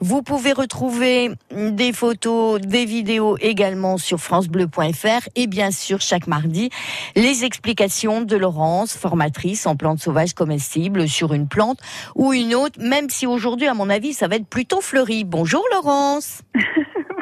Vous 0.00 0.22
pouvez 0.22 0.52
retrouver 0.52 1.30
des 1.50 1.94
photos, 1.94 2.60
des 2.60 2.84
vidéos 2.84 3.38
également 3.40 3.96
sur 3.96 4.20
francebleu.fr 4.66 5.28
et 5.36 5.46
bien 5.46 5.70
sûr 5.70 6.00
chaque 6.00 6.26
mardi 6.26 6.70
les 7.14 7.44
explications 7.44 8.22
de 8.22 8.36
Laurence, 8.36 8.96
formatrice 8.96 9.66
en 9.66 9.76
plantes 9.76 10.00
sauvages 10.00 10.34
comestibles 10.34 11.08
sur 11.08 11.34
une 11.34 11.48
plante 11.48 11.78
ou 12.14 12.32
une 12.32 12.54
autre, 12.54 12.80
même 12.80 13.08
si 13.08 13.26
aujourd'hui 13.26 13.66
à 13.66 13.74
mon 13.74 13.90
avis 13.90 14.12
ça 14.12 14.28
va 14.28 14.36
être 14.36 14.48
plutôt 14.48 14.80
fleuri. 14.80 15.24
Bonjour 15.24 15.64
Laurence. 15.72 16.42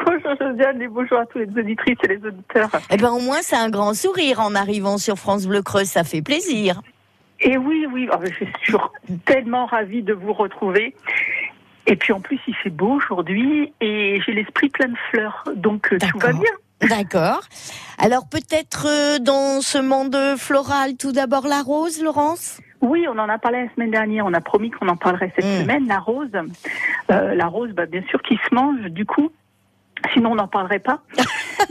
Bonjour 0.07 0.37
Josiane 0.41 0.81
et 0.81 0.87
bonjour 0.87 1.19
à 1.19 1.27
tous 1.27 1.39
les 1.39 1.49
auditrices 1.49 1.99
et 2.05 2.07
les 2.07 2.25
auditeurs. 2.25 2.71
Eh 2.91 2.97
ben 2.97 3.11
au 3.11 3.19
moins 3.19 3.43
c'est 3.43 3.57
un 3.57 3.69
grand 3.69 3.93
sourire 3.93 4.39
en 4.39 4.55
arrivant 4.55 4.99
sur 4.99 5.17
France 5.17 5.49
Bleu 5.49 5.63
Creuse, 5.63 5.89
ça 5.89 6.05
fait 6.05 6.23
plaisir. 6.23 6.81
Et 7.41 7.57
oui, 7.59 7.87
oui, 7.93 8.09
oh, 8.13 8.17
je 8.23 8.33
suis 8.33 8.47
tellement 9.25 9.67
ravie 9.67 10.03
de 10.03 10.13
vous 10.13 10.33
retrouver. 10.33 10.95
Et 11.87 11.97
puis 11.97 12.13
en 12.13 12.21
plus, 12.21 12.39
il 12.49 12.55
fait 12.57 12.71
beau 12.71 12.95
aujourd'hui 12.95 13.73
et 13.81 14.21
j'ai 14.25 14.33
l'esprit 14.33 14.69
plein 14.69 14.89
de 14.89 14.97
fleurs, 15.11 15.45
donc 15.55 15.93
euh, 15.93 15.99
tout 15.99 16.19
va 16.19 16.33
bien. 16.33 16.53
D'accord. 16.83 17.41
Alors 17.99 18.29
peut-être 18.29 18.87
euh, 18.87 19.19
dans 19.19 19.61
ce 19.63 19.79
monde 19.79 20.17
floral, 20.37 20.97
tout 20.97 21.13
d'abord 21.13 21.47
la 21.49 21.63
rose, 21.63 22.03
Laurence? 22.03 22.61
Oui, 22.83 23.07
on 23.09 23.19
en 23.19 23.29
a 23.29 23.39
parlé 23.39 23.65
la 23.65 23.75
semaine 23.75 23.91
dernière, 23.91 24.27
on 24.27 24.35
a 24.35 24.41
promis 24.43 24.71
qu'on 24.71 24.89
en 24.89 24.97
parlerait 24.97 25.33
cette 25.35 25.45
Mm. 25.47 25.63
semaine. 25.63 25.87
La 25.89 25.99
rose, 25.99 26.29
Euh, 27.11 27.35
la 27.35 27.47
rose, 27.47 27.71
bah, 27.73 27.87
bien 27.87 28.03
sûr, 28.11 28.21
qui 28.23 28.37
se 28.49 28.55
mange, 28.55 28.81
du 28.91 29.07
coup. 29.07 29.31
Sinon, 30.13 30.33
on 30.33 30.35
n'en 30.35 30.49
parlerait 30.49 30.79
pas. 30.81 31.01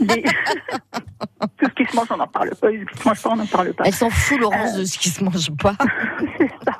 Tout 0.00 1.66
ce 1.66 1.74
qui 1.74 1.84
se 1.90 1.94
mange, 1.96 2.08
on 2.10 2.16
n'en 2.16 2.26
parle 2.26 2.50
pas. 2.56 2.68
Ce 2.68 2.72
qui 2.92 2.98
se 3.02 3.08
mange 3.08 3.22
pas, 3.22 3.30
on 3.30 3.36
n'en 3.36 3.46
parle 3.46 3.72
pas. 3.74 3.84
Elle 3.86 3.94
s'en 3.94 4.10
fout 4.10 4.38
Laurence 4.40 4.74
de 4.76 4.84
ce 4.84 4.98
qui 4.98 5.08
se 5.10 5.22
mange 5.22 5.50
pas. 5.56 5.76
C'est 6.38 6.50
ça, 6.64 6.72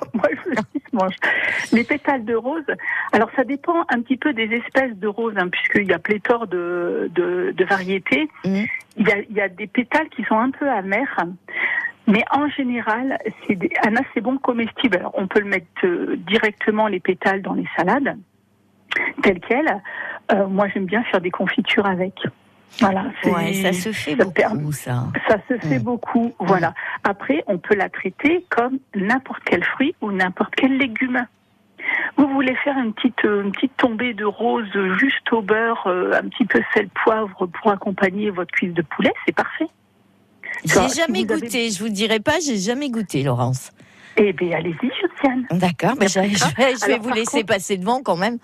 Les 1.72 1.84
pétales 1.84 2.24
de 2.24 2.34
rose, 2.34 2.64
alors 3.12 3.30
ça 3.36 3.44
dépend 3.44 3.84
un 3.88 4.00
petit 4.00 4.16
peu 4.16 4.32
des 4.32 4.50
espèces 4.52 4.96
de 4.96 5.08
roses, 5.08 5.34
hein, 5.36 5.48
puisqu'il 5.48 5.88
y 5.88 5.92
a 5.92 5.98
pléthore 5.98 6.46
de, 6.46 7.10
de, 7.14 7.52
de 7.56 7.64
variétés. 7.64 8.28
Mhm. 8.44 8.66
Il, 8.98 9.08
y 9.08 9.12
a, 9.12 9.18
il 9.18 9.36
y 9.36 9.40
a 9.40 9.48
des 9.48 9.66
pétales 9.66 10.08
qui 10.08 10.22
sont 10.24 10.38
un 10.38 10.50
peu 10.50 10.68
amers, 10.68 11.26
mais 12.06 12.24
en 12.30 12.48
général, 12.48 13.18
c'est 13.46 13.58
un 13.86 13.96
assez 13.96 14.20
bon 14.20 14.38
comestible. 14.38 14.96
Alors 14.96 15.12
on 15.14 15.26
peut 15.26 15.40
le 15.40 15.46
mettre 15.46 15.66
euh, 15.84 16.16
directement 16.26 16.86
les 16.88 17.00
pétales 17.00 17.42
dans 17.42 17.54
les 17.54 17.66
salades, 17.76 18.16
telles 19.22 19.40
quelles. 19.40 19.82
Euh, 20.32 20.46
moi 20.46 20.68
j'aime 20.68 20.86
bien 20.86 21.02
faire 21.04 21.20
des 21.20 21.30
confitures 21.30 21.86
avec. 21.86 22.14
Voilà, 22.80 23.06
Ouais, 23.24 23.54
ça 23.54 23.72
se 23.72 23.90
fait 23.92 24.16
ça 24.16 24.26
permet- 24.26 24.58
beaucoup 24.60 24.72
ça. 24.72 25.04
ça 25.28 25.36
se 25.48 25.58
fait 25.66 25.78
beaucoup, 25.78 26.34
voilà. 26.38 26.74
Après, 27.04 27.42
on 27.46 27.58
peut 27.58 27.74
la 27.74 27.88
traiter 27.88 28.44
comme 28.50 28.78
n'importe 28.94 29.40
quel 29.46 29.64
fruit 29.64 29.94
ou 30.02 30.12
n'importe 30.12 30.54
quel 30.56 30.76
légume. 30.76 31.24
Vous 32.16 32.28
voulez 32.28 32.54
faire 32.56 32.76
une 32.78 32.92
petite, 32.92 33.24
euh, 33.24 33.42
une 33.44 33.52
petite 33.52 33.76
tombée 33.76 34.12
de 34.12 34.24
rose 34.24 34.66
juste 34.98 35.32
au 35.32 35.40
beurre, 35.40 35.86
euh, 35.86 36.12
un 36.14 36.28
petit 36.28 36.44
peu 36.44 36.60
sel, 36.74 36.88
poivre 37.04 37.46
pour 37.46 37.70
accompagner 37.70 38.30
votre 38.30 38.50
cuisse 38.52 38.74
de 38.74 38.82
poulet, 38.82 39.12
c'est 39.24 39.34
parfait. 39.34 39.68
J'ai 40.64 40.88
si 40.88 41.00
jamais 41.00 41.24
vous 41.24 41.32
avez- 41.32 41.40
goûté, 41.42 41.70
je 41.70 41.78
vous 41.82 41.88
dirai 41.90 42.18
pas, 42.20 42.40
j'ai 42.44 42.56
jamais 42.58 42.90
goûté 42.90 43.22
Laurence. 43.22 43.70
Eh 44.16 44.32
bien, 44.32 44.56
allez-y, 44.56 44.90
Josiane. 45.00 45.46
D'accord, 45.52 45.94
mais 46.00 46.08
je, 46.08 46.18
vais, 46.20 46.28
je 46.30 46.86
vais 46.86 46.98
vous 46.98 47.10
laisser 47.10 47.40
contre- 47.42 47.46
passer 47.54 47.76
devant 47.76 48.02
quand 48.02 48.16
même. 48.16 48.38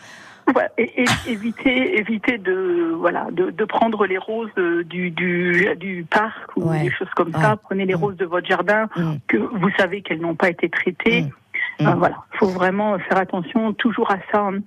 Voilà, 0.52 0.68
et, 0.76 1.02
et 1.02 1.04
évitez, 1.26 1.98
évitez 1.98 2.38
de, 2.38 2.92
voilà, 2.96 3.28
de, 3.30 3.50
de 3.50 3.64
prendre 3.64 4.06
les 4.06 4.18
roses 4.18 4.50
euh, 4.58 4.82
du, 4.84 5.10
du, 5.10 5.68
du 5.76 6.04
parc 6.10 6.56
ou 6.56 6.68
Ouais. 6.70 6.82
des 6.82 6.90
choses 6.90 7.10
comme 7.14 7.28
Ouais. 7.34 7.40
ça. 7.40 7.56
Prenez 7.62 7.86
les 7.86 7.94
Mm. 7.94 7.98
roses 8.04 8.16
de 8.16 8.24
votre 8.26 8.46
jardin 8.46 8.88
Mm. 8.96 9.12
que 9.28 9.36
vous 9.36 9.70
savez 9.78 10.02
qu'elles 10.02 10.20
n'ont 10.20 10.34
pas 10.34 10.50
été 10.50 10.68
traitées. 10.68 11.22
Mm. 11.22 11.86
Euh, 11.86 11.94
Mm. 11.94 11.98
voilà, 11.98 12.16
faut 12.38 12.48
vraiment 12.48 12.98
faire 12.98 13.18
attention 13.18 13.72
toujours 13.72 14.10
à 14.10 14.16
ça. 14.32 14.40
hein. 14.40 14.58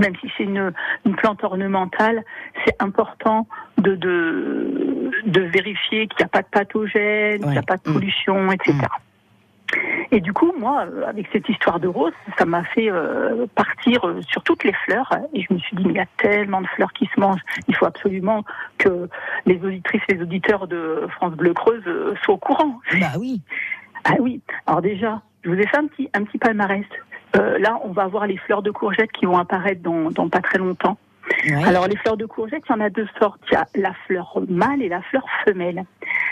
Même 0.00 0.14
si 0.20 0.30
c'est 0.36 0.44
une, 0.44 0.72
une 1.04 1.14
plante 1.14 1.42
ornementale, 1.44 2.24
c'est 2.64 2.74
important 2.82 3.46
de, 3.78 3.94
de, 3.94 5.10
de 5.26 5.40
vérifier 5.42 6.08
qu'il 6.08 6.18
n'y 6.18 6.24
a 6.24 6.28
pas 6.28 6.42
de 6.42 6.48
pathogènes, 6.50 7.40
qu'il 7.40 7.50
n'y 7.50 7.58
a 7.58 7.62
pas 7.62 7.76
de 7.76 7.82
pollution, 7.82 8.50
etc. 8.52 8.74
Et 10.12 10.20
du 10.20 10.32
coup, 10.32 10.52
moi, 10.58 10.86
euh, 10.86 11.06
avec 11.06 11.26
cette 11.32 11.48
histoire 11.48 11.80
de 11.80 11.88
rose, 11.88 12.12
ça 12.38 12.44
m'a 12.44 12.62
fait 12.64 12.90
euh, 12.90 13.46
partir 13.54 14.06
euh, 14.06 14.20
sur 14.22 14.42
toutes 14.42 14.64
les 14.64 14.72
fleurs. 14.72 15.08
hein, 15.12 15.22
Et 15.34 15.42
je 15.42 15.52
me 15.52 15.58
suis 15.58 15.76
dit, 15.76 15.84
mais 15.84 15.92
il 15.94 15.96
y 15.96 16.00
a 16.00 16.06
tellement 16.18 16.60
de 16.60 16.66
fleurs 16.68 16.92
qui 16.92 17.06
se 17.14 17.20
mangent. 17.20 17.42
Il 17.68 17.74
faut 17.74 17.86
absolument 17.86 18.44
que 18.78 19.08
les 19.44 19.56
auditrices, 19.64 20.02
les 20.08 20.22
auditeurs 20.22 20.68
de 20.68 21.06
France 21.16 21.34
Bleu 21.34 21.52
Creuse 21.52 21.82
euh, 21.86 22.14
soient 22.22 22.34
au 22.34 22.38
courant. 22.38 22.78
Bah 23.00 23.06
oui. 23.18 23.40
Ah 24.04 24.14
oui, 24.20 24.40
alors 24.66 24.82
déjà, 24.82 25.20
je 25.42 25.50
vous 25.50 25.56
ai 25.56 25.66
fait 25.66 25.78
un 25.78 25.86
petit, 25.88 26.08
un 26.14 26.22
petit 26.22 26.38
palmarès. 26.38 26.84
Euh, 27.36 27.58
là, 27.58 27.80
on 27.82 27.90
va 27.90 28.06
voir 28.06 28.26
les 28.28 28.36
fleurs 28.36 28.62
de 28.62 28.70
courgettes 28.70 29.10
qui 29.10 29.26
vont 29.26 29.36
apparaître 29.36 29.82
dans, 29.82 30.10
dans 30.12 30.28
pas 30.28 30.40
très 30.40 30.58
longtemps. 30.58 30.96
Alors, 31.66 31.86
les 31.88 31.96
fleurs 31.96 32.16
de 32.16 32.26
courgettes, 32.26 32.62
il 32.68 32.72
y 32.72 32.74
en 32.74 32.80
a 32.80 32.90
deux 32.90 33.08
sortes. 33.18 33.40
Il 33.50 33.54
y 33.54 33.56
a 33.56 33.66
la 33.76 33.92
fleur 34.06 34.38
mâle 34.48 34.82
et 34.82 34.88
la 34.88 35.02
fleur 35.02 35.24
femelle. 35.44 35.84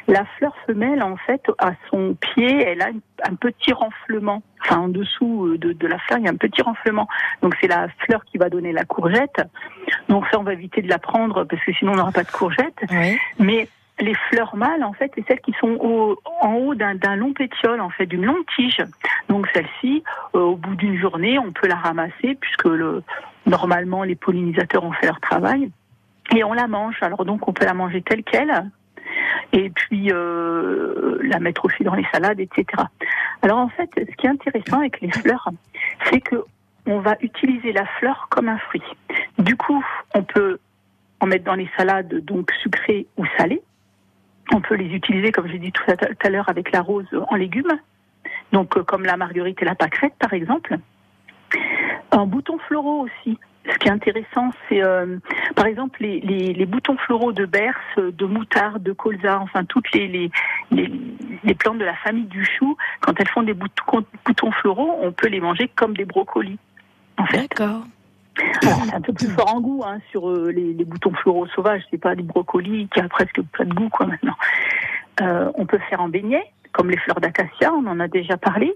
La 0.09 0.25
fleur 0.39 0.55
femelle, 0.67 1.03
en 1.03 1.17
fait, 1.17 1.43
à 1.59 1.73
son 1.91 2.15
pied, 2.15 2.63
elle 2.63 2.83
a 2.83 2.89
un 3.29 3.35
petit 3.35 3.73
renflement. 3.73 4.43
Enfin, 4.63 4.79
en 4.81 4.89
dessous 4.89 5.47
euh, 5.47 5.59
de, 5.59 5.73
de 5.73 5.87
la 5.87 5.99
fleur, 5.99 6.19
il 6.19 6.25
y 6.25 6.29
a 6.29 6.31
un 6.31 6.37
petit 6.37 6.63
renflement. 6.63 7.09
Donc, 7.43 7.55
c'est 7.61 7.69
la 7.69 7.89
fleur 8.07 8.25
qui 8.25 8.39
va 8.39 8.49
donner 8.51 8.73
la 8.73 8.85
courgette. 8.85 9.43
Donc, 10.09 10.25
ça, 10.31 10.39
on 10.39 10.43
va 10.43 10.53
éviter 10.53 10.83
de 10.83 10.89
la 10.89 10.99
prendre 10.99 11.45
parce 11.45 11.63
que 11.65 11.73
sinon, 11.73 11.93
on 11.93 11.97
n'aura 11.97 12.13
pas 12.13 12.25
de 12.25 12.31
courgette. 12.31 12.79
Oui. 12.91 13.19
Mais 13.39 13.69
les 14.01 14.15
fleurs 14.29 14.57
mâles, 14.57 14.83
en 14.85 14.93
fait, 14.93 15.11
c'est 15.15 15.25
celles 15.29 15.41
qui 15.41 15.53
sont 15.61 15.77
au- 15.81 16.19
en 16.41 16.55
haut 16.55 16.75
d'un 16.75 16.97
d'un 16.97 17.15
long 17.15 17.33
pétiole, 17.33 17.81
en 17.81 17.91
fait, 17.91 18.07
d'une 18.07 18.25
longue 18.25 18.45
tige. 18.57 18.83
Donc 19.29 19.47
celle-ci, 19.55 20.03
euh, 20.35 20.41
au 20.41 20.57
bout 20.57 20.75
d'une 20.75 20.99
journée, 20.99 21.39
on 21.39 21.53
peut 21.53 21.69
la 21.69 21.77
ramasser 21.77 22.37
puisque 22.41 22.65
le, 22.65 23.05
normalement 23.47 24.03
les 24.03 24.15
pollinisateurs 24.15 24.85
ont 24.85 24.93
fait 24.93 25.07
leur 25.07 25.21
travail 25.21 25.71
et 26.35 26.45
on 26.45 26.53
la 26.53 26.67
mange. 26.67 26.97
Alors 27.01 27.25
donc 27.25 27.49
on 27.49 27.53
peut 27.53 27.65
la 27.65 27.75
manger 27.75 28.03
telle 28.03 28.25
quelle 28.25 28.71
et 29.53 29.71
puis 29.71 30.11
euh, 30.11 31.19
la 31.23 31.39
mettre 31.39 31.65
aussi 31.65 31.85
dans 31.85 31.95
les 31.95 32.07
salades, 32.13 32.41
etc. 32.41 32.67
Alors 33.43 33.59
en 33.59 33.69
fait, 33.69 33.91
ce 33.97 34.17
qui 34.17 34.27
est 34.27 34.31
intéressant 34.31 34.79
avec 34.81 35.01
les 35.01 35.11
fleurs, 35.11 35.49
c'est 36.11 36.21
que 36.21 36.45
on 36.87 37.01
va 37.01 37.17
utiliser 37.21 37.73
la 37.73 37.87
fleur 37.99 38.27
comme 38.31 38.49
un 38.49 38.59
fruit. 38.59 38.83
Du 39.39 39.57
coup, 39.57 39.83
on 40.15 40.23
peut 40.23 40.59
en 41.21 41.27
mettre 41.27 41.45
dans 41.45 41.55
les 41.55 41.71
salades 41.77 42.15
donc 42.25 42.53
sucrées 42.63 43.07
ou 43.17 43.25
salées. 43.39 43.63
On 44.53 44.61
peut 44.61 44.75
les 44.75 44.95
utiliser, 44.95 45.33
comme 45.33 45.49
j'ai 45.49 45.59
dit 45.59 45.73
tout 45.73 45.85
à 45.89 46.29
l'heure, 46.29 46.49
avec 46.51 46.71
la 46.73 46.83
rose 46.83 47.09
en 47.31 47.37
légumes, 47.37 47.79
donc 48.53 48.77
euh, 48.77 48.83
comme 48.83 49.05
la 49.05 49.17
marguerite 49.17 49.63
et 49.63 49.65
la 49.65 49.75
pâquerette 49.75 50.15
par 50.19 50.35
exemple. 50.35 50.77
En 52.15 52.27
boutons 52.27 52.59
floraux 52.59 53.07
aussi. 53.07 53.39
Ce 53.67 53.79
qui 53.79 53.89
est 53.89 53.91
intéressant, 53.91 54.51
c'est 54.69 54.85
euh, 54.85 55.19
par 55.57 55.67
exemple 55.67 56.03
les, 56.03 56.21
les, 56.21 56.53
les 56.53 56.67
boutons 56.67 56.97
floraux 56.99 57.33
de 57.33 57.47
berce, 57.47 57.97
de 57.97 58.27
moutarde, 58.27 58.83
de 58.83 58.93
colza, 58.93 59.41
enfin 59.41 59.65
toutes 59.65 59.91
les, 59.93 60.07
les, 60.07 60.31
les, 60.71 61.55
plantes 61.55 61.79
de 61.79 61.85
la 61.85 61.95
famille 61.95 62.27
du 62.27 62.45
chou, 62.45 62.77
quand 63.01 63.19
elles 63.19 63.29
font 63.29 63.43
des 63.43 63.55
boutons, 63.55 64.05
boutons 64.27 64.53
floraux, 64.53 64.99
on 65.01 65.13
peut 65.13 65.29
les 65.29 65.41
manger 65.41 65.71
comme 65.75 65.97
des 65.97 66.05
brocolis. 66.05 66.59
En 67.17 67.25
fait. 67.25 67.49
D'accord. 67.49 67.85
C'est 68.61 68.95
un 68.95 69.01
peu 69.01 69.13
plus 69.13 69.29
fort 69.29 69.55
en 69.55 69.61
goût 69.61 69.83
hein, 69.87 69.99
sur 70.11 70.29
euh, 70.29 70.51
les, 70.51 70.75
les 70.75 70.85
boutons 70.85 71.13
floraux 71.15 71.47
sauvages. 71.49 71.83
C'est 71.91 71.99
pas 71.99 72.15
des 72.15 72.23
brocolis 72.23 72.89
qui 72.93 73.01
a 73.01 73.09
presque 73.09 73.41
pas 73.57 73.65
de 73.65 73.73
goût 73.73 73.89
quoi 73.89 74.07
maintenant. 74.07 74.37
Euh, 75.23 75.51
on 75.55 75.65
peut 75.65 75.79
faire 75.89 76.01
en 76.01 76.09
beignet, 76.09 76.45
comme 76.73 76.91
les 76.91 76.99
fleurs 76.99 77.21
d'acacia, 77.21 77.73
on 77.73 77.87
en 77.87 77.99
a 78.01 78.09
déjà 78.09 78.37
parlé. 78.37 78.75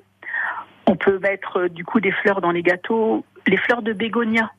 On 0.89 0.97
peut 0.97 1.19
mettre 1.19 1.59
euh, 1.59 1.69
du 1.69 1.85
coup 1.85 2.01
des 2.01 2.13
fleurs 2.13 2.41
dans 2.41 2.51
les 2.51 2.63
gâteaux, 2.63 3.23
les 3.47 3.59
fleurs 3.59 3.83
de 3.83 3.93
bégonia 3.93 4.51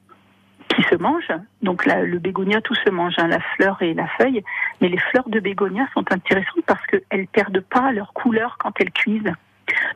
qui 0.75 0.83
se 0.83 0.93
mangent. 0.93 1.33
Donc 1.63 1.87
le 1.87 2.19
bégonia 2.19 2.61
tout 2.61 2.75
se 2.75 2.91
mange, 2.91 3.15
hein, 3.17 3.27
la 3.27 3.39
fleur 3.55 3.81
et 3.81 3.95
la 3.95 4.07
feuille. 4.09 4.43
Mais 4.79 4.89
les 4.89 4.99
fleurs 4.99 5.27
de 5.27 5.39
bégonia 5.39 5.87
sont 5.95 6.05
intéressantes 6.11 6.63
parce 6.67 6.85
qu'elles 6.85 7.25
perdent 7.27 7.61
pas 7.61 7.91
leur 7.91 8.13
couleur 8.13 8.57
quand 8.59 8.71
elles 8.79 8.91
cuisent. 8.91 9.33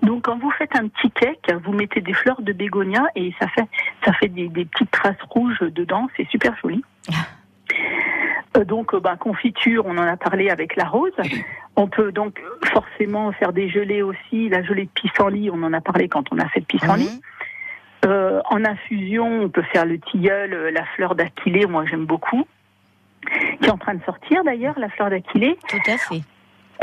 Donc 0.01 0.23
quand 0.23 0.39
vous 0.39 0.49
faites 0.49 0.75
un 0.75 0.87
petit 0.87 1.11
cake, 1.11 1.53
vous 1.63 1.71
mettez 1.71 2.01
des 2.01 2.13
fleurs 2.13 2.41
de 2.41 2.51
bégonia 2.51 3.05
et 3.15 3.31
ça 3.39 3.47
fait 3.49 3.67
ça 4.03 4.13
fait 4.13 4.27
des, 4.27 4.47
des 4.47 4.65
petites 4.65 4.89
traces 4.89 5.21
rouges 5.29 5.59
dedans, 5.61 6.09
c'est 6.17 6.27
super 6.29 6.55
joli. 6.57 6.83
Euh, 8.57 8.65
donc 8.65 8.93
euh, 8.93 8.99
ben, 8.99 9.15
confiture, 9.17 9.85
on 9.85 9.97
en 9.97 10.07
a 10.07 10.17
parlé 10.17 10.49
avec 10.49 10.75
la 10.75 10.85
rose. 10.85 11.13
On 11.75 11.87
peut 11.87 12.11
donc 12.11 12.39
forcément 12.71 13.31
faire 13.31 13.51
des 13.51 13.67
gelées 13.67 14.03
aussi. 14.03 14.47
La 14.47 14.61
gelée 14.61 14.85
de 14.85 14.91
pissenlit, 14.91 15.49
on 15.49 15.63
en 15.63 15.73
a 15.73 15.81
parlé 15.81 16.07
quand 16.07 16.31
on 16.31 16.37
a 16.37 16.47
fait 16.49 16.59
le 16.59 16.67
pissenlit. 16.67 17.09
Mhm. 17.09 17.21
Euh, 18.05 18.41
en 18.45 18.63
infusion, 18.63 19.41
on 19.41 19.49
peut 19.49 19.63
faire 19.73 19.83
le 19.83 19.97
tilleul, 19.97 20.71
la 20.71 20.85
fleur 20.95 21.15
d'aquilée, 21.15 21.65
moi 21.65 21.83
j'aime 21.87 22.05
beaucoup, 22.05 22.45
qui 23.59 23.65
est 23.65 23.71
en 23.71 23.79
train 23.79 23.95
de 23.95 24.03
sortir 24.03 24.43
d'ailleurs, 24.43 24.77
la 24.77 24.89
fleur 24.89 25.09
d'aquilée. 25.09 25.57
Tout 25.67 25.77
à 25.87 25.97
fait. 25.97 26.21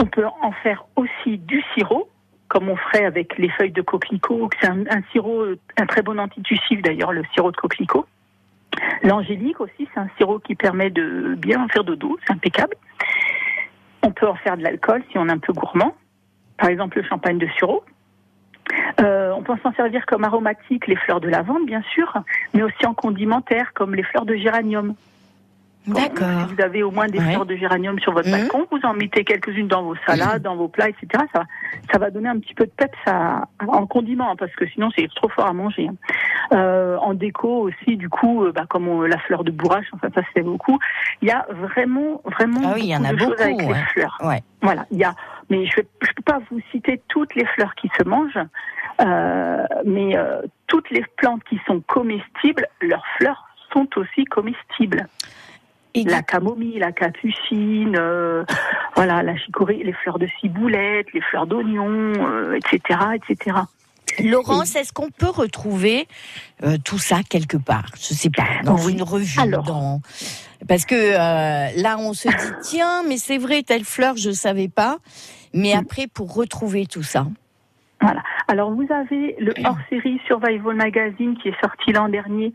On 0.00 0.06
peut 0.06 0.26
en 0.26 0.50
faire 0.50 0.84
aussi 0.96 1.38
du 1.38 1.62
sirop, 1.74 2.10
comme 2.48 2.68
on 2.68 2.74
ferait 2.74 3.04
avec 3.04 3.38
les 3.38 3.50
feuilles 3.50 3.70
de 3.70 3.82
coquelicot. 3.82 4.50
C'est 4.60 4.66
un, 4.66 4.80
un 4.90 5.02
sirop, 5.12 5.44
un 5.76 5.86
très 5.86 6.02
bon 6.02 6.18
antitussif 6.18 6.82
d'ailleurs, 6.82 7.12
le 7.12 7.22
sirop 7.32 7.52
de 7.52 7.56
coquelicot. 7.56 8.06
L'angélique 9.02 9.60
aussi, 9.60 9.88
c'est 9.92 10.00
un 10.00 10.08
sirop 10.16 10.38
qui 10.38 10.54
permet 10.54 10.90
de 10.90 11.34
bien 11.36 11.66
faire 11.68 11.84
dodo, 11.84 12.18
c'est 12.26 12.32
impeccable. 12.32 12.74
On 14.02 14.10
peut 14.10 14.28
en 14.28 14.34
faire 14.36 14.56
de 14.56 14.62
l'alcool 14.62 15.02
si 15.10 15.18
on 15.18 15.28
est 15.28 15.32
un 15.32 15.38
peu 15.38 15.52
gourmand, 15.52 15.94
par 16.58 16.68
exemple 16.68 16.98
le 16.98 17.04
champagne 17.04 17.38
de 17.38 17.46
sureau. 17.56 17.84
Euh, 19.00 19.32
on 19.36 19.42
peut 19.42 19.54
s'en 19.62 19.72
servir 19.72 20.06
comme 20.06 20.24
aromatique 20.24 20.86
les 20.86 20.96
fleurs 20.96 21.20
de 21.20 21.28
lavande, 21.28 21.66
bien 21.66 21.82
sûr, 21.94 22.12
mais 22.54 22.62
aussi 22.62 22.86
en 22.86 22.94
condimentaire, 22.94 23.72
comme 23.74 23.94
les 23.94 24.02
fleurs 24.02 24.26
de 24.26 24.34
géranium. 24.34 24.94
D'accord. 25.86 26.48
Si 26.48 26.54
vous 26.54 26.60
avez 26.62 26.82
au 26.82 26.90
moins 26.90 27.06
des 27.06 27.18
Ouais. 27.18 27.24
fleurs 27.32 27.46
de 27.46 27.56
géranium 27.56 27.98
sur 28.00 28.12
votre 28.12 28.28
Mhm. 28.28 28.36
balcon, 28.38 28.66
vous 28.70 28.80
en 28.84 28.92
mettez 28.92 29.24
quelques-unes 29.24 29.66
dans 29.66 29.82
vos 29.82 29.96
salades, 30.06 30.42
dans 30.42 30.54
vos 30.54 30.68
plats, 30.68 30.88
etc. 30.90 31.24
Ça, 31.34 31.44
ça 31.90 31.98
va 31.98 32.10
donner 32.10 32.28
un 32.28 32.38
petit 32.38 32.54
peu 32.54 32.66
de 32.66 32.70
peps 32.70 32.92
à- 33.06 33.48
en 33.66 33.86
condiment, 33.86 34.36
parce 34.36 34.54
que 34.56 34.66
sinon 34.68 34.90
c'est 34.94 35.08
trop 35.14 35.28
fort 35.30 35.46
à 35.46 35.52
manger. 35.52 35.88
hein. 35.88 35.94
Euh, 36.52 36.96
en 36.98 37.14
déco 37.14 37.48
aussi, 37.62 37.96
du 37.96 38.08
coup, 38.08 38.44
euh, 38.44 38.52
bah, 38.52 38.64
comme 38.68 38.88
on- 38.88 39.02
la 39.02 39.18
fleur 39.18 39.42
de 39.44 39.50
bourrache, 39.50 39.86
enfin 39.92 40.08
ça 40.14 40.22
fait 40.34 40.42
beaucoup. 40.42 40.78
Il 41.22 41.28
y 41.28 41.30
a 41.30 41.46
vraiment, 41.50 42.20
vraiment 42.24 42.60
Ah 42.64 42.72
oui, 42.74 42.82
il 42.84 42.88
y 42.90 42.96
en 42.96 43.04
a 43.04 43.12
de 43.12 43.18
choses 43.18 43.28
beaucoup, 43.30 43.42
avec 43.42 43.58
ouais. 43.60 43.66
les 43.68 43.84
fleurs. 43.94 44.18
Ouais. 44.22 44.42
Voilà, 44.62 44.84
il 44.90 44.98
y 44.98 45.04
a, 45.04 45.14
mais 45.48 45.64
je 45.66 45.80
ne 45.80 45.84
peux 46.14 46.22
pas 46.24 46.40
vous 46.50 46.60
citer 46.72 47.00
toutes 47.08 47.34
les 47.34 47.46
fleurs 47.46 47.74
qui 47.76 47.90
se 47.98 48.04
mangent, 48.04 48.38
euh, 49.00 49.64
mais 49.86 50.16
euh, 50.16 50.42
toutes 50.66 50.90
les 50.90 51.04
plantes 51.16 51.42
qui 51.44 51.58
sont 51.66 51.80
comestibles, 51.86 52.66
leurs 52.82 53.06
fleurs 53.16 53.46
sont 53.72 53.88
aussi 53.96 54.24
comestibles. 54.24 55.06
Et 55.94 56.04
La 56.04 56.22
camomille, 56.22 56.78
la 56.78 56.92
capucine, 56.92 57.96
euh, 57.98 58.44
voilà, 58.94 59.22
la 59.22 59.36
chicorée, 59.36 59.82
les 59.84 59.92
fleurs 59.92 60.18
de 60.18 60.28
ciboulette, 60.40 61.06
les 61.12 61.20
fleurs 61.20 61.46
d'oignon, 61.46 62.12
euh, 62.16 62.54
etc., 62.56 62.98
etc. 63.14 63.56
Laurence, 64.22 64.76
est-ce 64.76 64.92
qu'on 64.92 65.10
peut 65.10 65.28
retrouver 65.28 66.06
euh, 66.64 66.76
tout 66.84 66.98
ça 66.98 67.20
quelque 67.28 67.56
part? 67.56 67.86
Je 67.96 68.14
sais 68.14 68.30
pas, 68.30 68.44
dans 68.64 68.76
Oui. 68.84 68.92
une 68.92 69.02
revue, 69.02 69.40
Alors. 69.40 69.62
dans... 69.64 70.00
parce 70.68 70.84
que 70.84 70.94
euh, 70.94 71.70
là 71.80 71.96
on 71.98 72.12
se 72.12 72.28
dit 72.28 72.52
tiens, 72.62 73.02
mais 73.08 73.16
c'est 73.16 73.38
vrai 73.38 73.62
telle 73.62 73.84
fleur 73.84 74.16
je 74.16 74.30
savais 74.30 74.68
pas. 74.68 74.98
Mais 75.54 75.72
après 75.72 76.06
pour 76.06 76.34
retrouver 76.34 76.86
tout 76.86 77.02
ça, 77.04 77.26
Voilà. 78.00 78.22
Alors 78.48 78.72
vous 78.72 78.86
avez 78.90 79.36
le 79.38 79.52
hors-série 79.64 80.20
Survival 80.26 80.74
Magazine 80.74 81.36
qui 81.40 81.48
est 81.48 81.60
sorti 81.60 81.92
l'an 81.92 82.08
dernier, 82.08 82.52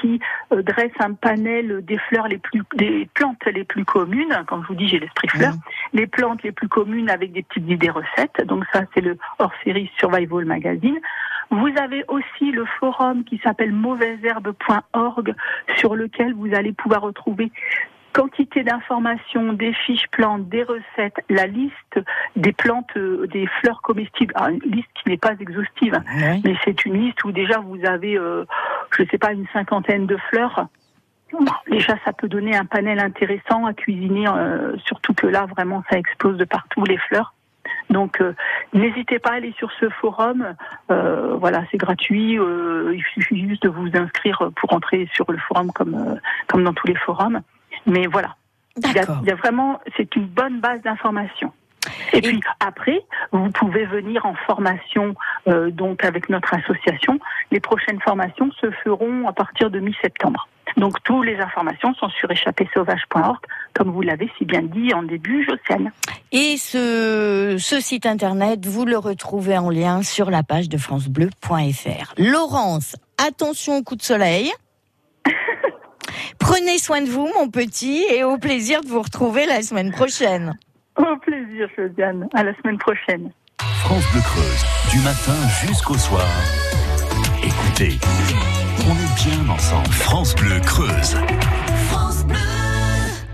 qui 0.00 0.20
euh, 0.52 0.62
dresse 0.62 0.92
un 1.00 1.14
panel 1.14 1.84
des 1.84 1.98
fleurs 1.98 2.28
les 2.28 2.38
plus, 2.38 2.62
des 2.76 3.08
plantes 3.14 3.44
les 3.46 3.64
plus 3.64 3.84
communes. 3.84 4.44
Quand 4.46 4.62
je 4.62 4.68
vous 4.68 4.74
dis 4.74 4.88
j'ai 4.88 4.98
l'esprit 4.98 5.28
fleur, 5.28 5.54
les 5.92 6.06
plantes 6.06 6.42
les 6.42 6.52
plus 6.52 6.68
communes 6.68 7.10
avec 7.10 7.32
des 7.32 7.42
petites 7.42 7.68
idées 7.68 7.90
recettes. 7.90 8.46
Donc 8.46 8.64
ça 8.72 8.82
c'est 8.94 9.00
le 9.00 9.18
hors-série 9.38 9.90
Survival 9.98 10.44
Magazine. 10.44 10.98
Vous 11.50 11.72
avez 11.80 12.04
aussi 12.06 12.52
le 12.52 12.64
forum 12.78 13.24
qui 13.24 13.38
s'appelle 13.38 13.72
mauvaiseherbe.org 13.72 15.34
sur 15.76 15.96
lequel 15.96 16.32
vous 16.34 16.54
allez 16.54 16.72
pouvoir 16.72 17.02
retrouver 17.02 17.50
quantité 18.12 18.62
d'informations, 18.62 19.52
des 19.52 19.72
fiches 19.72 20.08
plantes, 20.10 20.48
des 20.48 20.62
recettes, 20.62 21.20
la 21.28 21.46
liste 21.46 22.00
des 22.36 22.52
plantes, 22.52 22.90
euh, 22.96 23.26
des 23.28 23.46
fleurs 23.60 23.82
comestibles. 23.82 24.32
Alors, 24.36 24.48
une 24.50 24.70
liste 24.72 24.88
qui 24.94 25.08
n'est 25.08 25.16
pas 25.16 25.34
exhaustive, 25.38 25.94
hein, 25.94 26.04
Ouais. 26.20 26.40
mais 26.44 26.54
c'est 26.64 26.84
une 26.84 26.94
liste 26.94 27.22
où 27.24 27.32
déjà 27.32 27.58
vous 27.60 27.84
avez, 27.84 28.16
euh, 28.16 28.44
je 28.96 29.02
ne 29.02 29.08
sais 29.08 29.18
pas, 29.18 29.32
une 29.32 29.46
cinquantaine 29.52 30.06
de 30.06 30.16
fleurs. 30.28 30.66
Déjà, 31.70 31.94
ça 32.04 32.12
peut 32.12 32.28
donner 32.28 32.56
un 32.56 32.64
panel 32.64 32.98
intéressant 32.98 33.66
à 33.66 33.72
cuisiner, 33.72 34.26
euh, 34.28 34.76
surtout 34.84 35.14
que 35.14 35.26
là, 35.26 35.46
vraiment, 35.46 35.84
ça 35.90 35.96
explose 35.98 36.36
de 36.36 36.44
partout 36.44 36.84
les 36.84 36.96
fleurs. 36.98 37.34
Donc, 37.88 38.20
euh, 38.20 38.34
n'hésitez 38.72 39.18
pas 39.20 39.30
à 39.30 39.34
aller 39.34 39.52
sur 39.56 39.70
ce 39.78 39.88
forum. 39.90 40.54
Euh, 40.90 41.36
voilà, 41.36 41.62
c'est 41.70 41.76
gratuit. 41.76 42.32
il 42.32 43.02
suffit 43.14 43.48
juste 43.48 43.62
de 43.62 43.68
vous 43.68 43.90
inscrire 43.94 44.50
pour 44.56 44.72
entrer 44.72 45.08
sur 45.14 45.30
le 45.30 45.38
forum 45.38 45.70
comme, 45.72 46.18
comme 46.48 46.64
dans 46.64 46.72
tous 46.74 46.88
les 46.88 46.96
forums. 46.96 47.40
Mais 47.86 48.06
voilà, 48.06 48.36
il 48.76 48.86
y, 48.86 48.90
a, 48.90 48.92
D'accord. 48.92 49.18
il 49.22 49.28
y 49.28 49.32
a 49.32 49.36
vraiment, 49.36 49.80
c'est 49.96 50.14
une 50.16 50.26
bonne 50.26 50.60
base 50.60 50.80
d'information. 50.82 51.52
Et, 52.12 52.20
puis 52.20 52.40
après, 52.60 53.00
vous 53.32 53.50
pouvez 53.50 53.86
venir 53.86 54.24
en 54.26 54.34
formation 54.46 55.14
euh, 55.48 55.70
donc 55.70 56.04
avec 56.04 56.28
notre 56.28 56.52
association. 56.54 57.18
Les 57.50 57.60
prochaines 57.60 58.00
formations 58.00 58.50
se 58.60 58.70
feront 58.84 59.26
à 59.26 59.32
partir 59.32 59.70
de 59.70 59.80
mi-septembre. 59.80 60.48
Donc 60.76 61.02
toutes 61.02 61.26
les 61.26 61.38
informations 61.40 61.94
sont 61.94 62.08
sur 62.10 62.30
échappésauvage.org, 62.30 63.38
comme 63.74 63.90
vous 63.90 64.02
l'avez 64.02 64.30
si 64.38 64.44
bien 64.44 64.62
dit 64.62 64.92
en 64.94 65.02
début, 65.02 65.44
Josiane. 65.44 65.90
Et 66.32 66.56
ce, 66.58 67.56
ce 67.58 67.80
site 67.80 68.06
internet, 68.06 68.64
vous 68.66 68.84
le 68.84 68.98
retrouvez 68.98 69.58
en 69.58 69.70
lien 69.70 70.02
sur 70.02 70.30
la 70.30 70.42
page 70.42 70.68
de 70.68 70.78
francebleu.fr. 70.78 72.14
Laurence, 72.18 72.96
attention 73.18 73.78
au 73.78 73.82
coup 73.82 73.96
de 73.96 74.02
soleil. 74.02 74.52
Prenez 76.38 76.78
soin 76.78 77.02
de 77.02 77.08
vous, 77.08 77.28
mon 77.38 77.48
petit, 77.48 78.04
et 78.10 78.24
au 78.24 78.38
plaisir 78.38 78.82
de 78.82 78.88
vous 78.88 79.02
retrouver 79.02 79.46
la 79.46 79.62
semaine 79.62 79.90
prochaine. 79.90 80.54
Au 80.96 81.16
plaisir, 81.18 81.68
Josiane. 81.76 82.28
À 82.34 82.42
la 82.42 82.54
semaine 82.56 82.78
prochaine. 82.78 83.30
France 83.84 84.04
Bleu 84.12 84.20
Creuse, 84.20 84.64
du 84.90 84.98
matin 85.00 85.36
jusqu'au 85.66 85.96
soir. 85.96 86.26
Écoutez, 87.42 87.98
on 88.86 88.92
est 88.92 89.28
bien 89.28 89.48
ensemble. 89.48 89.88
France 89.88 90.34
Bleu 90.34 90.60
Creuse. 90.60 91.16
France 91.88 92.24
Bleu. 92.24 92.36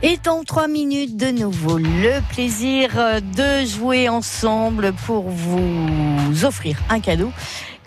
Et 0.02 0.18
en 0.28 0.44
trois 0.44 0.68
minutes 0.68 1.16
de 1.16 1.30
nouveau, 1.30 1.78
le 1.78 2.20
plaisir 2.32 2.90
euh, 2.96 3.20
de 3.20 3.66
jouer 3.66 4.08
ensemble 4.08 4.92
pour 5.06 5.28
vous 5.28 6.44
offrir 6.44 6.78
un 6.90 7.00
cadeau 7.00 7.32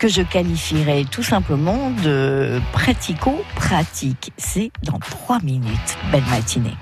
que 0.00 0.08
je 0.08 0.22
qualifierais 0.22 1.04
tout 1.04 1.22
simplement 1.22 1.90
de 2.02 2.58
pratico-pratique. 2.72 4.32
C'est 4.38 4.72
dans 4.82 4.98
trois 4.98 5.38
minutes. 5.40 5.98
Belle 6.10 6.24
matinée. 6.30 6.74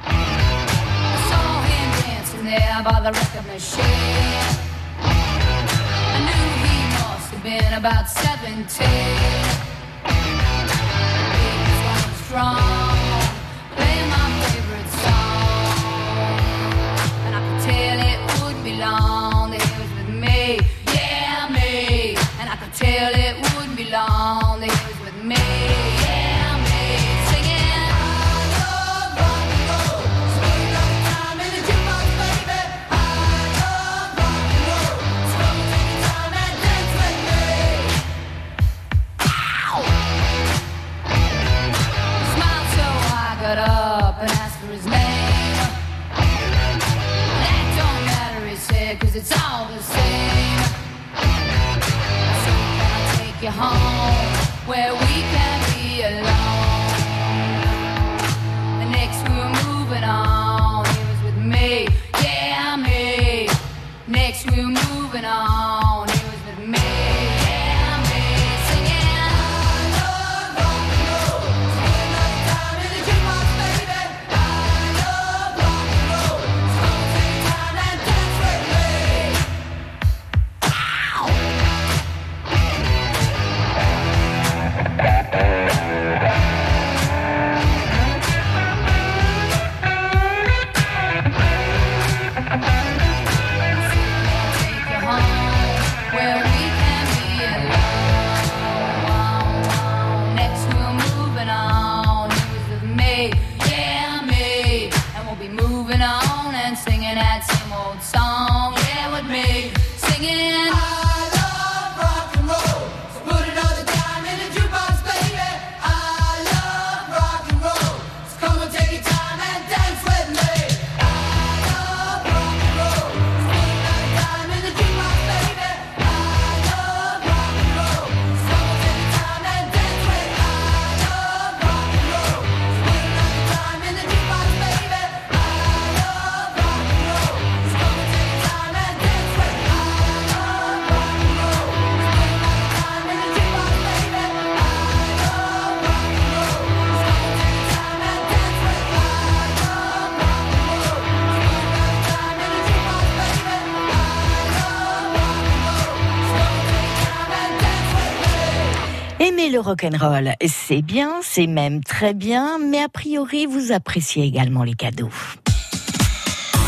Rock'n'roll, 159.60 160.34
c'est 160.46 160.82
bien, 160.82 161.20
c'est 161.22 161.46
même 161.46 161.82
très 161.82 162.14
bien, 162.14 162.58
mais 162.58 162.82
a 162.82 162.88
priori, 162.88 163.46
vous 163.46 163.72
appréciez 163.72 164.24
également 164.24 164.64
les 164.64 164.74
cadeaux. 164.74 165.10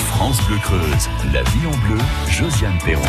France 0.09 0.41
Bleu 0.47 0.59
Creuse, 0.59 1.09
la 1.33 1.43
vie 1.43 1.67
en 1.67 1.89
bleu, 1.89 1.99
Josiane 2.29 2.79
Perron. 2.85 3.03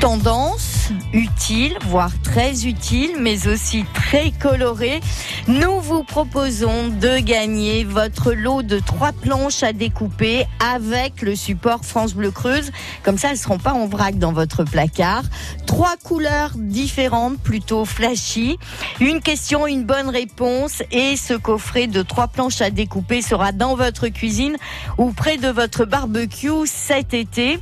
Tendance, 0.00 0.75
utile, 1.12 1.76
voire 1.86 2.12
très 2.22 2.66
utile, 2.66 3.12
mais 3.20 3.46
aussi 3.46 3.84
très 3.94 4.30
colorée. 4.30 5.00
Nous 5.48 5.80
vous 5.80 6.02
proposons 6.02 6.88
de 6.88 7.18
gagner 7.18 7.84
votre 7.84 8.32
lot 8.32 8.62
de 8.62 8.78
trois 8.78 9.12
planches 9.12 9.62
à 9.62 9.72
découper 9.72 10.44
avec 10.60 11.22
le 11.22 11.36
support 11.36 11.84
France 11.84 12.14
Bleu 12.14 12.30
Creuse. 12.30 12.70
Comme 13.02 13.18
ça, 13.18 13.28
elles 13.28 13.34
ne 13.34 13.40
seront 13.40 13.58
pas 13.58 13.72
en 13.72 13.86
vrac 13.86 14.18
dans 14.18 14.32
votre 14.32 14.64
placard. 14.64 15.24
Trois 15.66 15.96
couleurs 16.02 16.52
différentes, 16.56 17.38
plutôt 17.38 17.84
flashy. 17.84 18.58
Une 19.00 19.20
question, 19.20 19.66
une 19.66 19.84
bonne 19.84 20.08
réponse 20.08 20.82
et 20.90 21.16
ce 21.16 21.34
coffret 21.34 21.86
de 21.86 22.02
trois 22.02 22.28
planches 22.28 22.60
à 22.60 22.70
découper 22.70 23.22
sera 23.22 23.52
dans 23.52 23.74
votre 23.76 24.08
cuisine 24.08 24.56
ou 24.98 25.12
près 25.12 25.36
de 25.36 25.48
votre 25.48 25.84
barbecue 25.84 26.66
cet 26.66 27.14
été. 27.14 27.58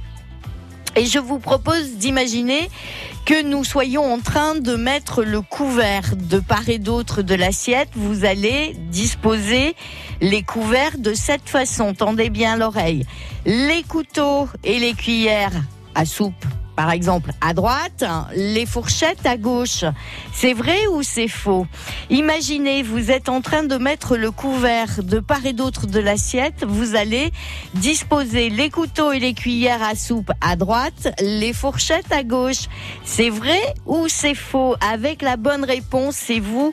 Et 0.96 1.07
je 1.07 1.18
vous 1.18 1.38
propose 1.38 1.96
d'imaginer 1.96 2.70
que 3.24 3.42
nous 3.42 3.64
soyons 3.64 4.12
en 4.12 4.20
train 4.20 4.54
de 4.54 4.76
mettre 4.76 5.24
le 5.24 5.40
couvert 5.40 6.14
de 6.16 6.38
part 6.38 6.68
et 6.68 6.78
d'autre 6.78 7.22
de 7.22 7.35
l'assiette. 7.35 7.88
Vous 7.94 8.24
allez 8.24 8.76
disposer 8.90 9.74
les 10.20 10.42
couverts 10.42 10.98
de 10.98 11.14
cette 11.14 11.48
façon. 11.48 11.94
Tendez 11.94 12.30
bien 12.30 12.57
l'oreille. 12.57 13.07
Les 13.44 13.83
couteaux 13.83 14.48
et 14.62 14.78
les 14.78 14.94
cuillères 14.94 15.52
à 15.94 16.04
soupe 16.04 16.44
par 16.76 16.90
exemple, 16.90 17.30
à 17.40 17.54
droite, 17.54 18.04
les 18.34 18.66
fourchettes 18.66 19.24
à 19.26 19.37
gauche. 19.37 19.84
C'est 20.32 20.52
vrai 20.52 20.87
ou 20.88 21.02
c'est 21.02 21.28
faux? 21.28 21.66
Imaginez, 22.10 22.82
vous 22.82 23.10
êtes 23.10 23.28
en 23.28 23.40
train 23.40 23.62
de 23.62 23.76
mettre 23.76 24.16
le 24.16 24.30
couvert 24.30 25.02
de 25.02 25.20
part 25.20 25.46
et 25.46 25.52
d'autre 25.52 25.87
de 25.87 26.00
l'assiette. 26.00 26.64
Vous 26.66 26.96
allez 26.96 27.32
disposer 27.74 28.50
les 28.50 28.70
couteaux 28.70 29.12
et 29.12 29.18
les 29.18 29.34
cuillères 29.34 29.82
à 29.82 29.94
soupe 29.94 30.32
à 30.40 30.56
droite, 30.56 31.14
les 31.20 31.52
fourchettes 31.52 32.12
à 32.12 32.22
gauche. 32.22 32.68
C'est 33.04 33.30
vrai 33.30 33.60
ou 33.87 34.08
c'est 34.08 34.34
faux? 34.34 34.76
Avec 34.80 35.22
la 35.22 35.37
bonne 35.37 35.64
réponse, 35.64 36.16
c'est 36.16 36.40
vous 36.40 36.72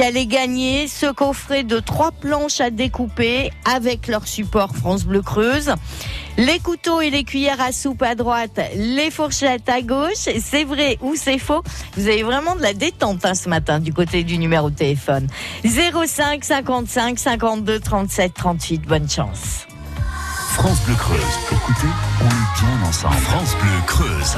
qui 0.00 0.26
gagner 0.26 0.86
ce 0.86 1.10
coffret 1.10 1.64
de 1.64 1.80
trois 1.80 2.12
planches 2.12 2.60
à 2.60 2.70
découper 2.70 3.50
avec 3.64 4.06
leur 4.06 4.28
support 4.28 4.70
France 4.76 5.02
Bleu 5.02 5.22
Creuse. 5.22 5.74
Les 6.36 6.60
couteaux 6.60 7.00
et 7.00 7.10
les 7.10 7.24
cuillères 7.24 7.60
à 7.60 7.72
soupe 7.72 8.02
à 8.02 8.14
droite, 8.14 8.60
les 8.76 9.10
fourchettes 9.10 9.68
à 9.68 9.82
gauche. 9.82 10.28
C'est 10.40 10.62
vrai 10.62 10.98
ou 11.00 11.16
c'est 11.16 11.38
faux? 11.38 11.64
Vous 11.96 12.06
avez 12.06 12.22
vraiment 12.22 12.54
de 12.54 12.62
la 12.62 12.74
détente 12.74 13.24
hein, 13.24 13.34
ce 13.34 13.48
matin 13.48 13.80
du 13.80 13.92
côté 13.92 14.22
du 14.22 14.38
numéro 14.38 14.70
de 14.70 14.76
téléphone. 14.76 15.26
05 15.64 16.44
55 16.44 17.18
52 17.18 17.80
37 17.80 18.34
38. 18.34 18.82
Bonne 18.82 19.10
chance. 19.10 19.66
France 20.52 20.80
Bleu 20.86 20.94
Creuse. 20.94 21.18
Écoutez, 21.50 21.88
on 22.20 22.26
est 22.26 22.60
bien 22.60 22.88
ensemble. 22.88 23.16
France 23.16 23.56
Bleu 23.56 23.80
Creuse. 23.86 24.36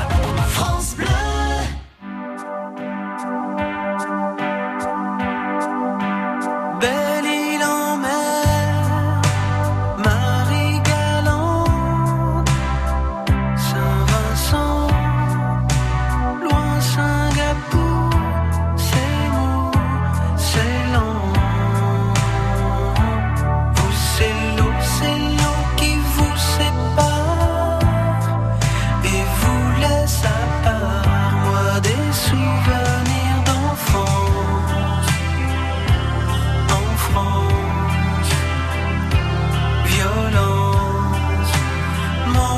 France 0.49 0.95
Bleu. 0.97 1.30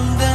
on 0.03 0.19
the 0.19 0.32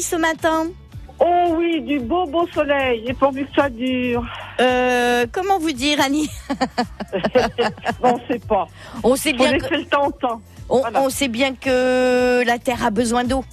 Ce 0.00 0.16
matin 0.16 0.66
Oh 1.18 1.54
oui, 1.56 1.80
du 1.80 1.98
beau 1.98 2.26
beau 2.26 2.46
soleil, 2.48 3.04
et 3.06 3.14
pourvu 3.14 3.46
que 3.46 3.54
ça 3.54 3.70
dure. 3.70 4.22
Euh, 4.60 5.24
comment 5.32 5.58
vous 5.58 5.72
dire, 5.72 5.98
Annie 6.04 6.28
On 8.02 8.18
sait 8.28 8.38
pas. 8.38 8.66
On 9.02 9.16
sait 9.16 9.30
Faut 9.30 9.38
bien 9.38 9.58
que, 9.58 9.74
le 9.74 9.84
temps 9.86 10.10
on, 10.68 10.80
voilà. 10.80 11.00
on 11.02 11.08
sait 11.08 11.28
bien 11.28 11.54
que 11.54 12.44
la 12.44 12.58
Terre 12.58 12.84
a 12.84 12.90
besoin 12.90 13.24
d'eau. 13.24 13.44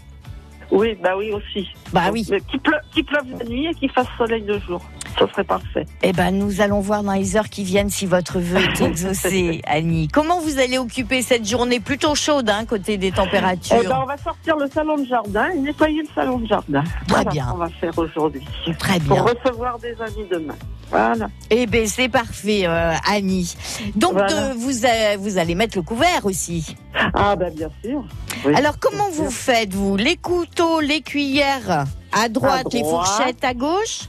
Oui, 0.72 0.98
bah 1.02 1.12
oui 1.18 1.32
aussi. 1.32 1.70
Bah 1.94 2.10
oui. 2.12 2.26
Qu'il 2.50 2.60
pleuve, 2.60 2.82
qu'il 2.94 3.06
pleuve 3.06 3.26
la 3.40 3.46
nuit 3.46 3.68
et 3.68 3.74
qu'il 3.76 3.92
fasse 3.92 4.08
soleil 4.18 4.42
de 4.42 4.60
jour. 4.60 4.82
Ça 5.20 5.28
serait 5.32 5.44
parfait. 5.44 5.86
Eh 6.02 6.12
ben, 6.12 6.32
nous 6.32 6.60
allons 6.62 6.80
voir 6.80 7.04
dans 7.04 7.14
les 7.14 7.38
heures 7.38 7.50
qui 7.50 7.64
viennent 7.64 7.90
si 7.90 8.06
votre 8.06 8.40
vœu 8.40 8.58
est 8.58 8.82
exaucé, 8.86 9.62
Annie. 9.68 10.08
Comment 10.08 10.40
vous 10.40 10.60
allez 10.60 10.78
occuper 10.78 11.22
cette 11.22 11.48
journée 11.48 11.80
plutôt 11.80 12.16
chaude, 12.16 12.50
hein, 12.50 12.66
côté 12.66 12.98
des 12.98 13.12
températures? 13.12 13.78
Eh 13.84 13.88
ben, 13.88 14.00
on 14.02 14.06
va 14.08 14.18
sortir 14.18 14.58
le 14.58 14.68
salon 14.70 14.98
de 14.98 15.06
jardin 15.06 15.50
et 15.52 15.60
nettoyer 15.60 16.02
le 16.02 16.08
salon 16.16 16.40
de 16.40 16.48
jardin. 16.48 16.84
Voilà 17.08 17.30
bien. 17.32 17.46
ce 17.46 17.52
qu'on 17.52 17.58
va 17.58 17.70
faire 17.70 17.98
aujourd'hui. 17.98 18.44
Très 18.80 19.00
Pour 19.00 19.16
bien. 19.24 19.24
recevoir 19.24 19.78
des 19.80 19.96
amis 20.02 20.28
demain. 20.32 20.56
Voilà. 20.90 21.28
Eh 21.50 21.66
ben, 21.66 21.88
c'est 21.88 22.10
parfait, 22.10 22.64
euh, 22.66 22.94
Annie. 23.10 23.56
Donc, 23.96 24.14
Voilà. 24.14 24.32
euh, 24.50 24.54
vous, 24.56 24.86
euh, 24.86 25.18
vous 25.20 25.38
allez 25.38 25.56
mettre 25.56 25.78
le 25.78 25.82
couvert 25.84 26.26
aussi. 26.26 26.76
Ah 27.16 27.36
ben 27.36 27.52
bien 27.54 27.70
sûr. 27.84 28.04
Oui. 28.46 28.54
Alors, 28.56 28.78
comment 28.80 29.10
vous 29.12 29.30
sûr. 29.30 29.40
faites, 29.40 29.74
vous? 29.74 29.96
Les 29.98 30.18
couteaux, 30.18 30.80
les 30.82 31.02
cuillères 31.02 31.86
à 32.12 32.30
droite, 32.30 32.68
À 32.72 32.76
les 32.78 32.84
fourchettes 32.84 33.44
à 33.44 33.54
gauche? 33.56 34.02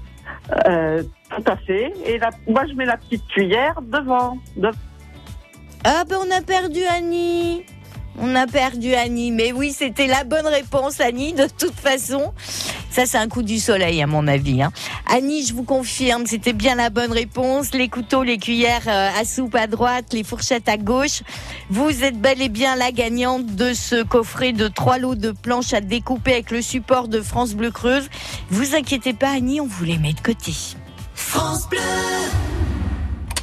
Euh, 0.66 1.02
tout 1.30 1.42
à 1.46 1.56
fait. 1.56 1.92
Et 2.06 2.18
la, 2.18 2.30
moi 2.46 2.64
je 2.68 2.74
mets 2.74 2.84
la 2.84 2.96
petite 2.96 3.26
cuillère 3.28 3.80
devant. 3.82 4.38
De- 4.56 4.70
Ah 5.84 6.04
ben 6.08 6.18
on 6.26 6.30
a 6.30 6.40
perdu 6.42 6.80
Annie. 6.84 7.64
On 8.18 8.34
a 8.34 8.46
perdu 8.46 8.94
Annie. 8.94 9.32
Mais 9.32 9.52
oui, 9.52 9.74
c'était 9.76 10.06
la 10.06 10.24
bonne 10.24 10.46
réponse, 10.46 11.00
Annie, 11.00 11.32
de 11.32 11.46
toute 11.58 11.74
façon. 11.74 12.32
Ça, 12.90 13.06
c'est 13.06 13.18
un 13.18 13.28
coup 13.28 13.42
du 13.42 13.58
soleil, 13.58 14.00
à 14.02 14.06
mon 14.06 14.28
avis. 14.28 14.62
hein. 14.62 14.70
Annie, 15.06 15.44
je 15.44 15.52
vous 15.52 15.64
confirme, 15.64 16.26
c'était 16.26 16.52
bien 16.52 16.76
la 16.76 16.90
bonne 16.90 17.10
réponse. 17.10 17.74
Les 17.74 17.88
couteaux, 17.88 18.22
les 18.22 18.38
cuillères 18.38 18.86
euh, 18.86 19.10
à 19.20 19.24
soupe 19.24 19.56
à 19.56 19.66
droite, 19.66 20.12
les 20.12 20.22
fourchettes 20.22 20.68
à 20.68 20.76
gauche. 20.76 21.22
Vous 21.70 22.04
êtes 22.04 22.20
bel 22.20 22.40
et 22.40 22.48
bien 22.48 22.76
la 22.76 22.92
gagnante 22.92 23.46
de 23.46 23.74
ce 23.74 24.04
coffret 24.04 24.52
de 24.52 24.68
trois 24.68 24.98
lots 24.98 25.16
de 25.16 25.32
planches 25.32 25.72
à 25.72 25.80
découper 25.80 26.34
avec 26.34 26.52
le 26.52 26.62
support 26.62 27.08
de 27.08 27.20
France 27.20 27.54
Bleu 27.54 27.72
Creuse. 27.72 28.08
Vous 28.50 28.76
inquiétez 28.76 29.12
pas, 29.12 29.30
Annie, 29.30 29.60
on 29.60 29.66
vous 29.66 29.84
les 29.84 29.98
met 29.98 30.12
de 30.12 30.20
côté. 30.20 30.52
France 31.14 31.68
Bleu 31.68 31.80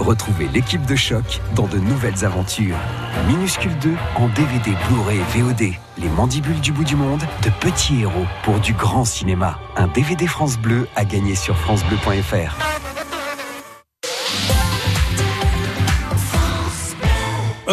Retrouvez 0.00 0.48
l'équipe 0.48 0.84
de 0.86 0.96
choc 0.96 1.40
dans 1.54 1.66
de 1.66 1.78
nouvelles 1.78 2.24
aventures. 2.24 2.76
Minuscule 3.28 3.76
2 3.78 3.94
en 4.16 4.28
DVD, 4.28 4.72
Blu-ray 4.88 5.20
VOD. 5.34 5.74
Les 5.98 6.08
mandibules 6.08 6.60
du 6.60 6.72
bout 6.72 6.84
du 6.84 6.96
monde, 6.96 7.22
de 7.42 7.50
petits 7.60 8.02
héros 8.02 8.26
pour 8.42 8.58
du 8.58 8.74
grand 8.74 9.04
cinéma. 9.04 9.58
Un 9.76 9.86
DVD 9.88 10.26
France 10.26 10.58
Bleu 10.58 10.88
à 10.96 11.04
gagner 11.04 11.34
sur 11.34 11.56
francebleu.fr. 11.56 12.73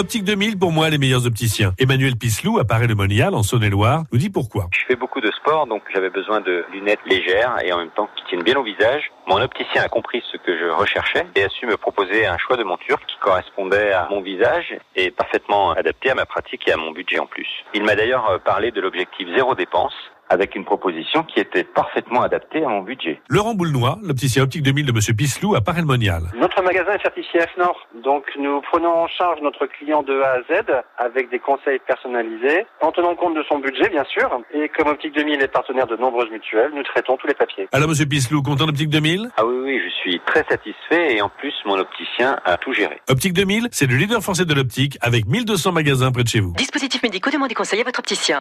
Optique 0.01 0.23
2000, 0.23 0.57
pour 0.57 0.71
moi, 0.71 0.89
les 0.89 0.97
meilleurs 0.97 1.27
opticiens. 1.27 1.73
Emmanuel 1.77 2.15
Pislou, 2.15 2.57
à 2.57 2.65
Paris-le-Monial, 2.65 3.35
en 3.35 3.43
Saône-et-Loire, 3.43 4.05
nous 4.11 4.17
dit 4.17 4.31
pourquoi. 4.31 4.65
Je 4.71 4.83
fais 4.87 4.95
beaucoup 4.95 5.21
de 5.21 5.29
sport, 5.29 5.67
donc 5.67 5.83
j'avais 5.93 6.09
besoin 6.09 6.41
de 6.41 6.65
lunettes 6.73 7.05
légères 7.05 7.55
et 7.63 7.71
en 7.71 7.77
même 7.77 7.91
temps 7.91 8.09
qui 8.15 8.23
tiennent 8.25 8.41
bien 8.41 8.55
au 8.55 8.63
visage. 8.63 9.11
Mon 9.27 9.39
opticien 9.39 9.83
a 9.83 9.89
compris 9.89 10.23
ce 10.31 10.37
que 10.37 10.57
je 10.57 10.65
recherchais 10.65 11.27
et 11.35 11.43
a 11.43 11.49
su 11.49 11.67
me 11.67 11.77
proposer 11.77 12.25
un 12.25 12.39
choix 12.39 12.57
de 12.57 12.63
monture 12.63 12.99
qui 13.05 13.15
correspondait 13.19 13.91
à 13.93 14.07
mon 14.09 14.21
visage 14.21 14.75
et 14.95 15.11
parfaitement 15.11 15.73
adapté 15.73 16.09
à 16.09 16.15
ma 16.15 16.25
pratique 16.25 16.67
et 16.67 16.71
à 16.71 16.77
mon 16.77 16.89
budget 16.89 17.19
en 17.19 17.27
plus. 17.27 17.47
Il 17.75 17.83
m'a 17.83 17.93
d'ailleurs 17.93 18.27
euh, 18.27 18.39
parlé 18.39 18.71
de 18.71 18.81
l'objectif 18.81 19.27
zéro 19.35 19.53
dépense 19.53 19.93
avec 20.31 20.55
une 20.55 20.63
proposition 20.63 21.23
qui 21.23 21.39
était 21.39 21.65
parfaitement 21.65 22.21
adaptée 22.21 22.63
à 22.63 22.69
mon 22.69 22.81
budget. 22.81 23.21
Laurent 23.29 23.53
Boulnois, 23.53 23.99
l'opticien 24.01 24.43
Optique 24.43 24.63
2000 24.63 24.85
de 24.85 24.91
Monsieur 24.93 25.13
Pislou, 25.13 25.55
à 25.55 25.61
Paris-le-Monial. 25.61 26.23
Notre 26.39 26.61
magasin 26.63 26.93
est 26.93 27.01
certifié 27.01 27.41
FNOR, 27.53 27.75
donc 28.03 28.23
nous 28.39 28.61
prenons 28.61 29.03
en 29.03 29.07
charge 29.07 29.41
notre 29.41 29.65
client 29.67 30.03
de 30.03 30.21
A 30.21 30.31
à 30.31 30.41
Z 30.43 30.63
avec 30.97 31.29
des 31.29 31.39
conseils 31.39 31.79
personnalisés, 31.85 32.65
en 32.79 32.91
tenant 32.93 33.15
compte 33.15 33.35
de 33.35 33.43
son 33.43 33.59
budget 33.59 33.89
bien 33.89 34.05
sûr, 34.05 34.29
et 34.53 34.69
comme 34.69 34.87
Optique 34.87 35.13
2000 35.13 35.41
est 35.41 35.47
partenaire 35.49 35.87
de 35.87 35.97
nombreuses 35.97 36.31
mutuelles, 36.31 36.71
nous 36.73 36.83
traitons 36.83 37.17
tous 37.17 37.27
les 37.27 37.33
papiers. 37.33 37.67
Alors, 37.73 37.89
Monsieur 37.89 38.05
Pislou, 38.05 38.41
content 38.41 38.65
d'Optique 38.65 38.89
2000 38.89 39.29
Ah 39.35 39.45
oui, 39.45 39.55
oui, 39.63 39.81
je 39.83 39.89
suis 40.01 40.21
très 40.25 40.45
satisfait 40.49 41.15
et 41.15 41.21
en 41.21 41.29
plus 41.29 41.53
mon 41.65 41.77
opticien 41.77 42.39
a 42.45 42.55
tout 42.57 42.73
géré. 42.73 43.01
Optique 43.09 43.33
2000, 43.33 43.67
c'est 43.71 43.87
le 43.87 43.97
leader 43.97 44.21
français 44.21 44.45
de 44.45 44.53
l'optique, 44.53 44.97
avec 45.01 45.25
1200 45.27 45.73
magasins 45.73 46.11
près 46.11 46.23
de 46.23 46.29
chez 46.29 46.39
vous. 46.39 46.53
Dispositifs 46.53 47.03
médicaux, 47.03 47.31
demandez 47.31 47.53
conseil 47.53 47.81
à 47.81 47.83
votre 47.83 47.99
opticien. 47.99 48.39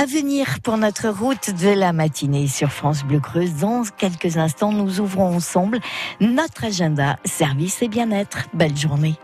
À 0.00 0.06
venir 0.06 0.60
pour 0.62 0.76
notre 0.76 1.08
route 1.08 1.50
de 1.60 1.70
la 1.70 1.92
matinée 1.92 2.46
sur 2.46 2.70
France 2.70 3.02
Bleu 3.02 3.18
Creuse. 3.18 3.54
Dans 3.54 3.82
quelques 3.82 4.36
instants, 4.36 4.70
nous 4.70 5.00
ouvrons 5.00 5.34
ensemble 5.34 5.80
notre 6.20 6.66
agenda 6.66 7.18
service 7.24 7.82
et 7.82 7.88
bien-être. 7.88 8.46
Belle 8.54 8.76
journée. 8.76 9.16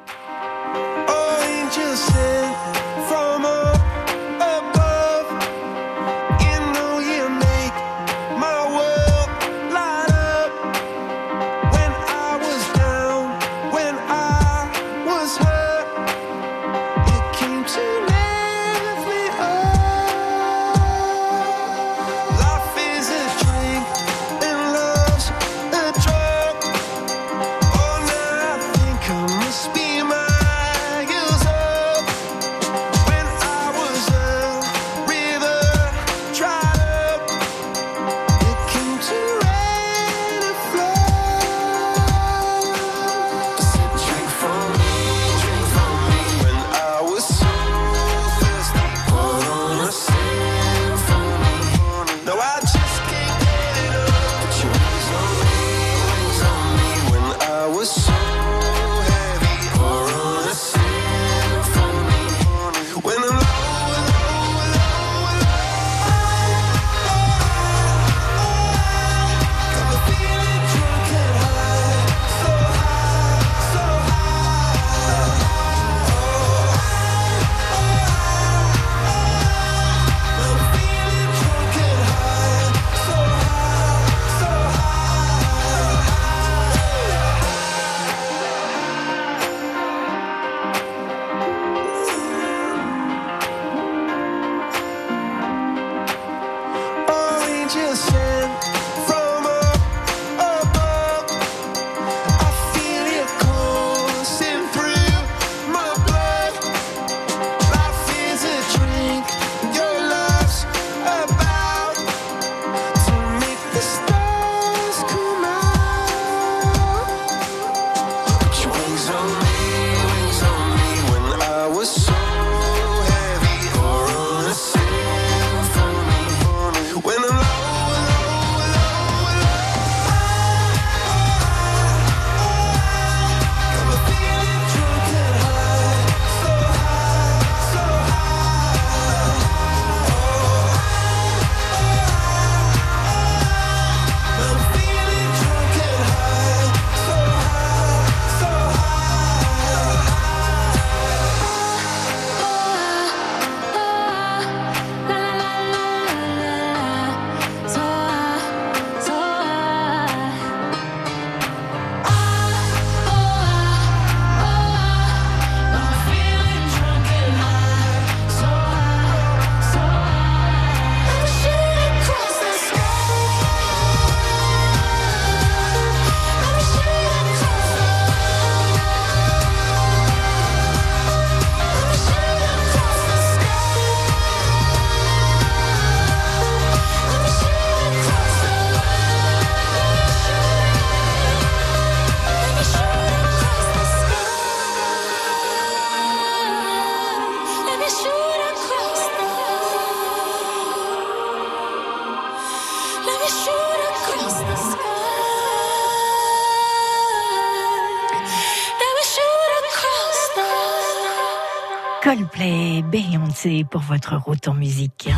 Coldplay, 212.05 212.83
Beyoncé 212.83 213.65
pour 213.65 213.81
votre 213.81 214.15
route 214.17 214.47
en 214.47 214.53
musique. 214.53 215.09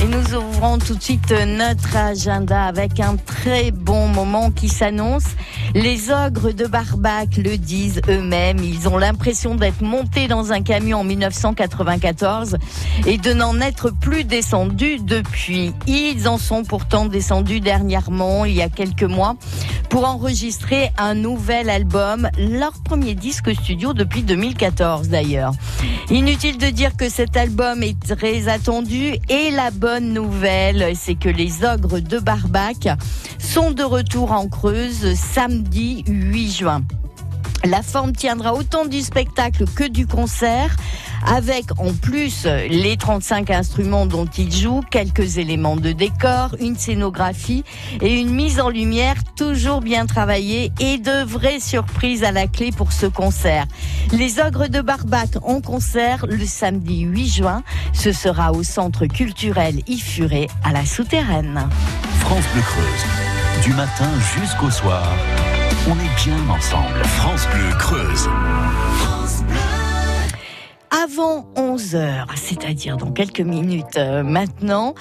Et 0.00 0.06
nous 0.06 0.34
ouvrons 0.36 0.78
tout 0.78 0.94
de 0.94 1.02
suite 1.02 1.32
notre 1.32 1.96
agenda 1.96 2.66
avec 2.66 3.00
un 3.00 3.16
très 3.16 3.72
bon 3.72 4.06
moment 4.06 4.52
qui 4.52 4.68
s'annonce. 4.68 5.24
Les 5.74 6.10
ogres 6.10 6.50
de 6.50 6.66
Barbac 6.66 7.36
le 7.36 7.56
disent 7.56 8.00
eux-mêmes. 8.08 8.58
Ils 8.58 8.88
ont 8.88 8.98
l'impression 8.98 9.54
d'être 9.54 9.82
montés 9.82 10.26
dans 10.26 10.52
un 10.52 10.62
camion 10.62 10.98
en 10.98 11.04
1994 11.04 12.56
et 13.06 13.18
de 13.18 13.32
n'en 13.32 13.60
être 13.60 13.90
plus 13.90 14.24
descendus 14.24 14.98
depuis. 14.98 15.72
Ils 15.86 16.26
en 16.26 16.38
sont 16.38 16.64
pourtant 16.64 17.06
descendus 17.06 17.60
dernièrement, 17.60 18.44
il 18.44 18.56
y 18.56 18.62
a 18.62 18.68
quelques 18.68 19.04
mois, 19.04 19.36
pour 19.90 20.08
enregistrer 20.08 20.90
un 20.98 21.14
nouvel 21.14 21.70
album, 21.70 22.28
leur 22.36 22.72
premier 22.82 23.14
disque 23.14 23.54
studio 23.54 23.92
depuis 23.92 24.24
2014 24.24 25.08
d'ailleurs. 25.08 25.52
Inutile 26.10 26.58
de 26.58 26.66
dire 26.66 26.96
que 26.96 27.08
cet 27.08 27.36
album 27.36 27.84
est 27.84 28.16
très 28.16 28.48
attendu 28.48 29.14
et 29.28 29.50
la 29.52 29.70
bonne 29.70 30.12
nouvelle, 30.12 30.96
c'est 30.96 31.14
que 31.14 31.28
les 31.28 31.64
ogres 31.64 32.00
de 32.00 32.18
Barbac 32.18 32.88
sont 33.38 33.70
de 33.70 33.84
retour 33.84 34.32
en 34.32 34.48
Creuse 34.48 35.14
samedi 35.14 35.59
8 35.74 36.50
juin. 36.50 36.82
La 37.64 37.82
forme 37.82 38.12
tiendra 38.12 38.54
autant 38.54 38.86
du 38.86 39.02
spectacle 39.02 39.66
que 39.66 39.86
du 39.86 40.06
concert, 40.06 40.74
avec 41.26 41.78
en 41.78 41.92
plus 41.92 42.46
les 42.46 42.96
35 42.96 43.50
instruments 43.50 44.06
dont 44.06 44.24
ils 44.24 44.50
jouent, 44.50 44.80
quelques 44.90 45.36
éléments 45.36 45.76
de 45.76 45.92
décor, 45.92 46.56
une 46.58 46.76
scénographie 46.76 47.62
et 48.00 48.18
une 48.18 48.30
mise 48.30 48.60
en 48.60 48.70
lumière 48.70 49.16
toujours 49.36 49.82
bien 49.82 50.06
travaillée 50.06 50.72
et 50.80 50.96
de 50.96 51.22
vraies 51.24 51.60
surprises 51.60 52.24
à 52.24 52.32
la 52.32 52.46
clé 52.46 52.72
pour 52.72 52.92
ce 52.92 53.04
concert. 53.04 53.66
Les 54.12 54.40
Ogres 54.40 54.68
de 54.68 54.80
Barbac 54.80 55.36
en 55.42 55.60
concert 55.60 56.24
le 56.26 56.46
samedi 56.46 57.00
8 57.00 57.28
juin. 57.28 57.62
Ce 57.92 58.12
sera 58.12 58.52
au 58.52 58.62
centre 58.62 59.04
culturel 59.04 59.82
Ifuré 59.86 60.48
à 60.64 60.72
la 60.72 60.86
Souterraine. 60.86 61.68
France 62.20 62.44
Bleu 62.54 62.62
Creuse. 62.62 63.29
Du 63.62 63.72
matin 63.74 64.08
jusqu'au 64.38 64.70
soir, 64.70 65.06
on 65.86 65.92
est 65.92 66.24
bien 66.24 66.38
ensemble. 66.48 67.04
France 67.04 67.46
Bleu 67.54 67.70
Creuse. 67.78 68.28
Avant 70.90 71.46
11 71.56 71.94
heures, 71.94 72.26
c'est-à-dire 72.36 72.96
dans 72.96 73.12
quelques 73.12 73.40
minutes 73.40 73.96
euh, 73.96 74.22
maintenant, 74.22 74.94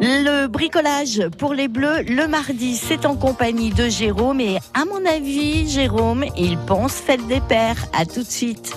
le 0.00 0.46
bricolage 0.46 1.28
pour 1.38 1.54
les 1.54 1.68
bleus 1.68 2.02
le 2.02 2.28
mardi, 2.28 2.76
c'est 2.76 3.06
en 3.06 3.16
compagnie 3.16 3.70
de 3.70 3.88
Jérôme 3.88 4.40
et 4.40 4.58
à 4.74 4.84
mon 4.84 5.04
avis, 5.06 5.68
Jérôme, 5.68 6.24
il 6.36 6.58
pense 6.58 6.92
fête 6.92 7.26
des 7.26 7.40
pères. 7.40 7.86
À 7.98 8.04
tout 8.04 8.22
de 8.22 8.30
suite. 8.30 8.74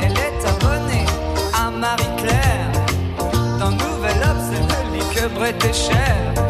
Elle 0.00 0.12
est 0.12 0.48
abonnée 0.48 1.04
à 1.54 1.70
Marie-Claire. 1.70 2.72
Dans 3.58 3.70
Nouvel 3.70 4.16
Obs. 4.22 4.50
Le 5.22 6.49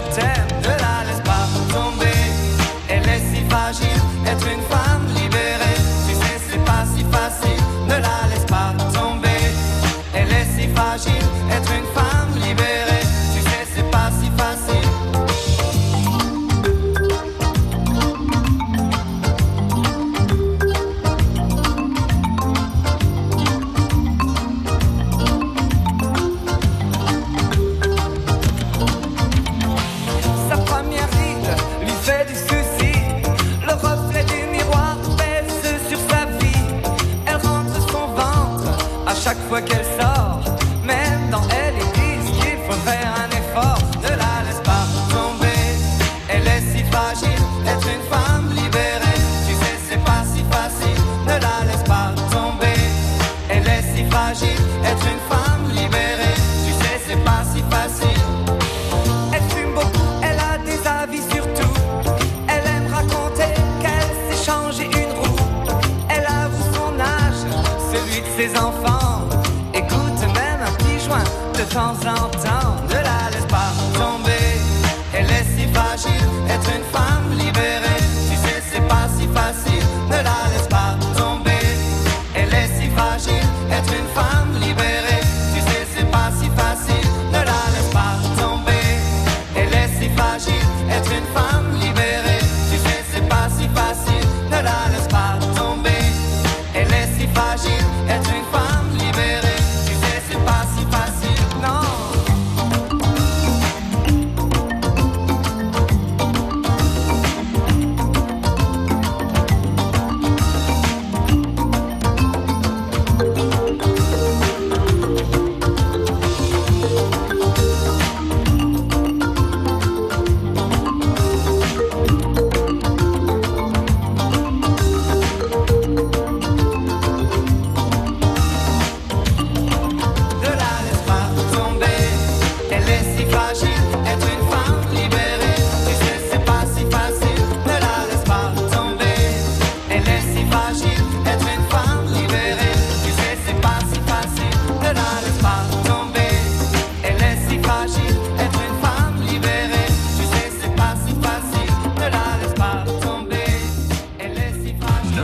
tonnes 0.00 0.16
de 0.16 0.37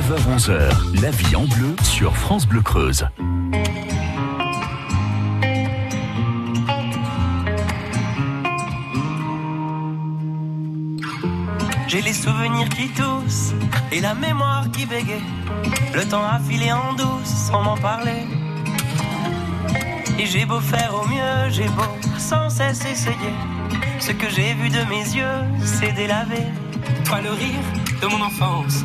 9h-11h, 0.05 1.01
la 1.01 1.11
vie 1.11 1.35
en 1.35 1.45
bleu 1.45 1.75
sur 1.83 2.15
France 2.15 2.47
Bleu 2.47 2.61
Creuse. 2.61 3.07
J'ai 11.89 12.03
les 12.03 12.13
souvenirs 12.13 12.69
qui 12.69 12.89
toussent 12.89 13.55
et 13.93 14.01
la 14.01 14.15
mémoire 14.15 14.71
qui 14.73 14.85
bégaye. 14.85 15.23
Le 15.95 16.05
temps 16.05 16.27
a 16.27 16.39
filé 16.39 16.71
en 16.71 16.93
douce 16.93 17.25
sans 17.25 17.63
m'en 17.63 17.79
parler. 17.79 18.27
Et 20.19 20.27
j'ai 20.27 20.45
beau 20.45 20.61
faire 20.61 20.95
au 20.95 21.07
mieux, 21.09 21.51
j'ai 21.51 21.69
beau 21.69 21.83
sans 22.19 22.51
cesse 22.51 22.85
essayer. 22.85 23.35
Ce 24.01 24.13
que 24.13 24.29
j'ai 24.29 24.53
vu 24.53 24.69
de 24.69 24.85
mes 24.91 25.17
yeux, 25.17 25.65
c'est 25.65 25.93
délavé. 25.93 26.43
Toi 27.07 27.23
le 27.23 27.31
rire 27.31 27.65
de 28.03 28.07
mon 28.07 28.21
enfance, 28.21 28.85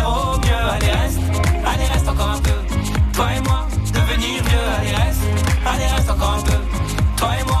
allez 0.69 0.91
reste, 0.91 1.19
allez 1.65 1.85
reste 1.85 2.07
encore 2.07 2.31
un 2.31 2.39
peu. 2.39 2.51
Toi 3.13 3.27
et 3.35 3.41
moi, 3.41 3.67
devenir 3.93 4.43
vieux, 4.43 4.59
allez 4.79 4.95
reste, 4.95 5.21
allez 5.65 5.85
reste 5.85 6.09
encore 6.09 6.37
un 6.39 6.41
peu. 6.41 6.57
Toi 7.17 7.29
et 7.39 7.43
moi, 7.45 7.60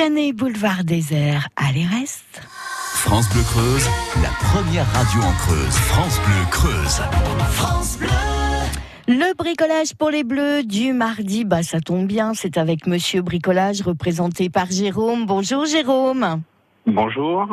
Vianney, 0.00 0.32
boulevard 0.32 0.82
désert. 0.82 1.48
Allez, 1.56 1.84
reste. 1.84 2.40
France 2.94 3.28
Bleu 3.34 3.42
Creuse, 3.42 3.86
la 4.22 4.30
première 4.48 4.90
radio 4.94 5.20
en 5.20 5.32
Creuse. 5.32 5.74
France 5.74 6.18
Bleu 6.24 6.50
Creuse. 6.50 7.02
France 7.50 7.98
Bleu. 7.98 8.08
Le 9.08 9.34
bricolage 9.36 9.94
pour 9.98 10.08
les 10.08 10.24
bleus 10.24 10.62
du 10.62 10.94
mardi, 10.94 11.44
bah 11.44 11.62
ça 11.62 11.80
tombe 11.80 12.06
bien, 12.06 12.32
c'est 12.32 12.56
avec 12.56 12.86
Monsieur 12.86 13.20
Bricolage 13.20 13.82
représenté 13.82 14.48
par 14.48 14.70
Jérôme. 14.70 15.26
Bonjour 15.26 15.66
Jérôme. 15.66 16.40
Bonjour. 16.86 17.46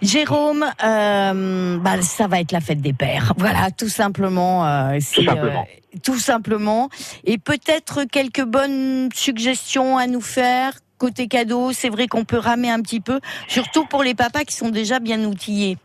Jérôme, 0.00 0.64
euh, 0.82 1.76
bah, 1.80 2.00
ça 2.00 2.28
va 2.28 2.40
être 2.40 2.52
la 2.52 2.62
fête 2.62 2.80
des 2.80 2.94
pères. 2.94 3.34
Voilà, 3.36 3.70
tout 3.72 3.90
simplement. 3.90 4.66
euh, 4.66 5.00
simplement. 5.00 5.66
euh, 5.66 5.98
tout 6.02 6.18
simplement. 6.18 6.88
Et 7.24 7.36
peut-être 7.36 8.04
quelques 8.04 8.44
bonnes 8.44 9.10
suggestions 9.12 9.98
à 9.98 10.06
nous 10.06 10.22
faire. 10.22 10.72
Côté 10.98 11.28
cadeau, 11.28 11.72
c'est 11.72 11.88
vrai 11.88 12.08
qu'on 12.08 12.24
peut 12.24 12.38
ramer 12.38 12.70
un 12.70 12.80
petit 12.80 13.00
peu, 13.00 13.20
surtout 13.46 13.86
pour 13.86 14.02
les 14.02 14.14
papas 14.14 14.44
qui 14.44 14.54
sont 14.54 14.70
déjà 14.70 14.98
bien 14.98 15.24
outillés. 15.24 15.76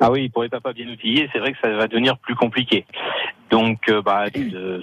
Ah 0.00 0.10
oui, 0.10 0.28
pour 0.28 0.42
les 0.42 0.48
papas 0.48 0.72
bien 0.72 0.88
outillés, 0.88 1.28
c'est 1.32 1.38
vrai 1.38 1.52
que 1.52 1.58
ça 1.60 1.70
va 1.70 1.88
devenir 1.88 2.18
plus 2.18 2.34
compliqué. 2.34 2.84
Donc, 3.50 3.88
euh, 3.88 4.02
bah, 4.02 4.26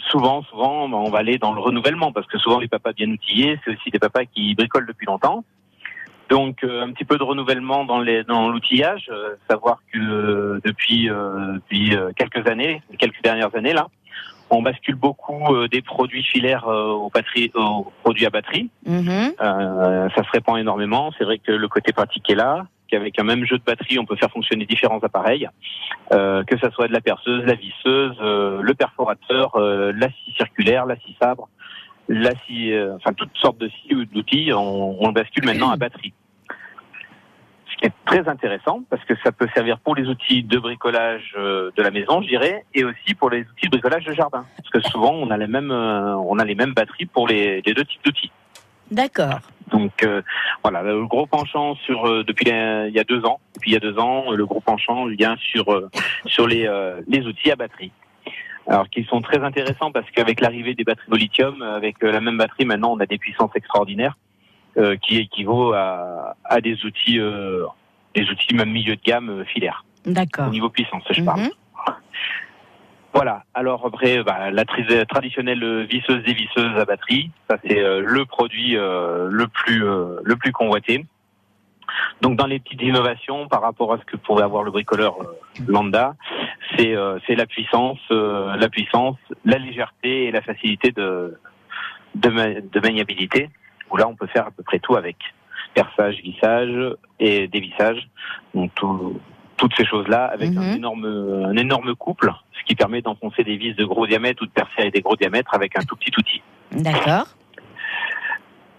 souvent, 0.10 0.44
souvent, 0.44 0.90
bah, 0.90 0.98
on 0.98 1.10
va 1.10 1.20
aller 1.20 1.38
dans 1.38 1.54
le 1.54 1.62
renouvellement 1.62 2.12
parce 2.12 2.28
que 2.28 2.38
souvent 2.38 2.60
les 2.60 2.68
papas 2.68 2.94
bien 2.94 3.10
outillés, 3.10 3.60
c'est 3.64 3.72
aussi 3.72 3.92
des 3.92 4.00
papas 4.00 4.26
qui 4.26 4.56
bricolent 4.56 4.88
depuis 4.88 5.06
longtemps. 5.06 5.44
Donc, 6.30 6.64
euh, 6.64 6.84
un 6.84 6.92
petit 6.92 7.06
peu 7.06 7.18
de 7.18 7.24
renouvellement 7.24 7.86
dans 7.86 8.00
l'outillage, 8.00 9.10
euh, 9.10 9.36
savoir 9.50 9.80
que 9.94 10.60
depuis 10.64 11.10
quelques 12.16 12.48
années, 12.48 12.82
quelques 12.98 13.22
dernières 13.22 13.56
années 13.56 13.74
là, 13.74 13.88
on 14.50 14.62
bascule 14.62 14.96
beaucoup 14.96 15.54
euh, 15.54 15.68
des 15.68 15.82
produits 15.82 16.24
filaires 16.24 16.68
euh, 16.68 16.92
aux, 16.92 17.10
batteries, 17.10 17.52
aux 17.56 17.92
produits 18.04 18.26
à 18.26 18.30
batterie. 18.30 18.70
Mhm. 18.86 19.34
Euh, 19.42 20.10
ça 20.16 20.24
se 20.24 20.30
répand 20.32 20.58
énormément. 20.58 21.12
C'est 21.18 21.24
vrai 21.24 21.40
que 21.40 21.52
le 21.52 21.68
côté 21.68 21.92
pratique 21.94 22.30
est 22.30 22.36
là, 22.36 22.66
qu'avec 22.88 23.18
un 23.20 23.24
même 23.24 23.46
jeu 23.46 23.58
de 23.58 23.64
batterie, 23.64 23.98
on 24.00 24.06
peut 24.06 24.16
faire 24.16 24.32
fonctionner 24.32 24.66
différents 24.66 25.00
appareils, 25.00 25.50
euh, 26.12 26.44
que 26.44 26.58
ça 26.60 26.70
soit 26.72 26.88
de 26.88 26.94
la 26.94 27.02
perceuse, 27.02 27.44
la 27.46 27.56
visseuse, 27.56 28.16
euh, 28.22 28.62
le 28.62 28.74
perforateur, 28.74 29.56
euh, 29.56 29.92
la 29.96 30.08
scie 30.10 30.34
circulaire, 30.38 30.86
la 30.86 30.96
scie 30.98 31.16
sabre, 31.22 31.50
la 32.08 32.32
scie, 32.46 32.74
euh, 32.74 32.96
enfin 32.96 33.14
toutes 33.14 33.36
sortes 33.38 33.58
de 33.58 33.70
scies 33.70 33.96
ou 33.96 34.06
d'outils, 34.06 34.52
on, 34.54 35.04
on 35.04 35.08
le 35.08 35.14
bascule 35.14 35.46
maintenant 35.46 35.72
à 35.72 35.78
batterie. 35.78 36.14
Ce 37.74 37.78
qui 37.78 37.86
est 37.88 37.94
très 38.06 38.28
intéressant 38.30 38.84
parce 38.90 39.04
que 39.06 39.14
ça 39.24 39.32
peut 39.32 39.48
servir 39.56 39.80
pour 39.80 39.96
les 39.96 40.08
outils 40.08 40.44
de 40.44 40.60
bricolage 40.60 41.34
euh, 41.38 41.72
de 41.76 41.82
la 41.82 41.90
maison, 41.92 42.22
je 42.22 42.28
dirais, 42.28 42.64
et 42.74 42.84
aussi 42.84 43.16
pour 43.16 43.30
les 43.30 43.42
outils 43.42 43.66
de 43.66 43.72
bricolage 43.72 44.06
de 44.06 44.14
jardin. 44.14 44.46
Parce 44.58 44.70
que 44.70 44.80
souvent, 44.92 45.12
on 45.12 45.30
a 45.32 45.38
les 45.38 45.48
mêmes, 45.48 45.72
euh, 45.72 46.16
on 46.18 46.38
a 46.40 46.46
les 46.46 46.56
mêmes 46.56 46.74
batteries 46.74 47.08
pour 47.08 47.28
les, 47.28 47.62
les 47.66 47.74
deux 47.74 47.84
types 47.84 48.04
d'outils. 48.06 48.32
D'accord. 48.92 49.40
Donc 49.72 50.04
euh, 50.04 50.22
voilà, 50.62 50.84
le 50.84 51.06
gros 51.08 51.26
penchant 51.26 51.76
sur 51.78 52.06
euh, 52.08 52.24
depuis 52.24 52.46
les- 52.46 52.86
il 52.90 52.94
y 52.94 53.00
a 53.00 53.04
deux 53.04 53.26
ans. 53.26 53.40
Depuis 53.56 53.72
il 53.72 53.74
y 53.74 53.78
a 53.78 53.80
deux 53.80 53.98
ans, 53.98 54.30
le 54.32 54.46
gros 54.46 54.60
penchant 54.62 55.06
vient 55.08 55.36
sur 55.38 55.74
euh, 55.74 55.90
sur 56.28 56.46
les 56.48 56.68
euh, 56.68 57.02
les 57.08 57.26
outils 57.26 57.50
à 57.50 57.56
batterie. 57.56 57.92
Alors 58.68 58.88
qui 58.90 59.04
sont 59.06 59.22
très 59.22 59.40
intéressants 59.44 59.92
parce 59.92 60.10
qu'avec 60.12 60.42
l'arrivée 60.42 60.76
des 60.76 60.84
batteries 60.84 61.12
au 61.12 61.16
lithium, 61.16 61.62
avec 61.64 62.04
euh, 62.04 62.12
la 62.12 62.22
même 62.22 62.38
batterie 62.38 62.66
maintenant, 62.66 62.94
on 62.94 63.00
a 63.00 63.06
des 63.08 63.18
puissances 63.18 63.52
extraordinaires 63.56 64.16
euh, 64.78 64.96
qui 64.98 65.18
équivaut 65.18 65.74
à 65.74 66.36
à 66.46 66.62
des 66.62 66.84
outils 66.86 67.20
euh, 67.20 67.66
des 68.16 68.30
outils 68.30 68.54
même 68.56 68.72
milieu 68.72 68.96
de 68.96 69.02
gamme 69.02 69.30
euh, 69.30 69.44
filaires. 69.46 69.84
D'accord. 70.06 70.48
Au 70.48 70.52
niveau 70.52 70.70
puissance, 70.70 71.04
je 71.10 71.24
parle. 71.24 71.42
Mhm. 71.42 71.50
Voilà. 73.14 73.44
Alors 73.54 73.86
après, 73.86 74.24
bah, 74.24 74.50
la 74.52 74.66
tri- 74.66 75.06
traditionnelle 75.08 75.86
visseuse 75.86 76.24
dévisseuse 76.24 76.76
à 76.78 76.86
batterie, 76.86 77.30
ça 77.50 77.58
c'est 77.64 77.80
euh, 77.80 78.02
le 78.04 78.26
produit 78.26 78.76
euh, 78.76 79.28
le 79.30 79.48
plus 79.48 79.86
euh, 79.86 80.20
le 80.24 80.36
plus 80.36 80.52
convoité. 80.52 81.06
Donc 82.22 82.38
dans 82.38 82.48
les 82.48 82.60
petites 82.60 82.82
innovations 82.82 83.48
par 83.48 83.62
rapport 83.62 83.94
à 83.94 84.00
ce 84.00 84.04
que 84.06 84.18
pourrait 84.18 84.44
avoir 84.44 84.64
le 84.64 84.72
bricoleur 84.72 85.22
euh, 85.22 85.26
lambda, 85.68 86.16
c'est 86.76 86.96
euh, 86.96 87.20
c'est 87.28 87.36
la 87.36 87.46
puissance, 87.46 88.00
euh, 88.10 88.56
la 88.56 88.68
puissance, 88.70 89.18
la 89.46 89.60
légèreté 89.60 90.26
et 90.26 90.32
la 90.32 90.42
facilité 90.42 90.92
de 90.92 91.38
de, 92.16 92.30
ma- 92.30 92.62
de 92.62 92.80
maniabilité. 92.80 93.50
Où 93.94 93.98
là 93.98 94.08
on 94.08 94.16
peut 94.16 94.28
faire 94.28 94.48
à 94.48 94.52
peu 94.52 94.64
près 94.64 94.80
tout 94.80 94.96
avec 94.96 95.16
perçage, 95.76 96.18
vissage 96.22 96.72
et 97.20 97.48
dévissage. 97.48 98.10
Donc 98.54 98.74
tout- 98.76 99.20
toutes 99.56 99.76
ces 99.78 99.86
choses-là 99.86 100.26
avec 100.26 100.50
un 100.58 100.74
énorme 100.76 101.06
un 101.46 101.56
énorme 101.56 101.96
couple, 101.96 102.34
ce 102.60 102.64
qui 102.66 102.76
permet 102.76 103.02
d'enfoncer 103.02 103.44
des 103.44 103.56
vis 103.56 103.74
de 103.76 103.86
gros 103.86 104.08
diamètre 104.08 104.42
ou 104.44 104.46
de 104.48 104.52
percer 104.52 104.74
avec 104.80 104.94
des 104.96 105.02
gros 105.02 105.16
diamètres 105.16 105.54
avec 105.54 105.78
un 105.78 105.84
tout 105.84 105.96
petit 105.96 106.12
outil. 106.18 106.42
D'accord. 106.72 107.28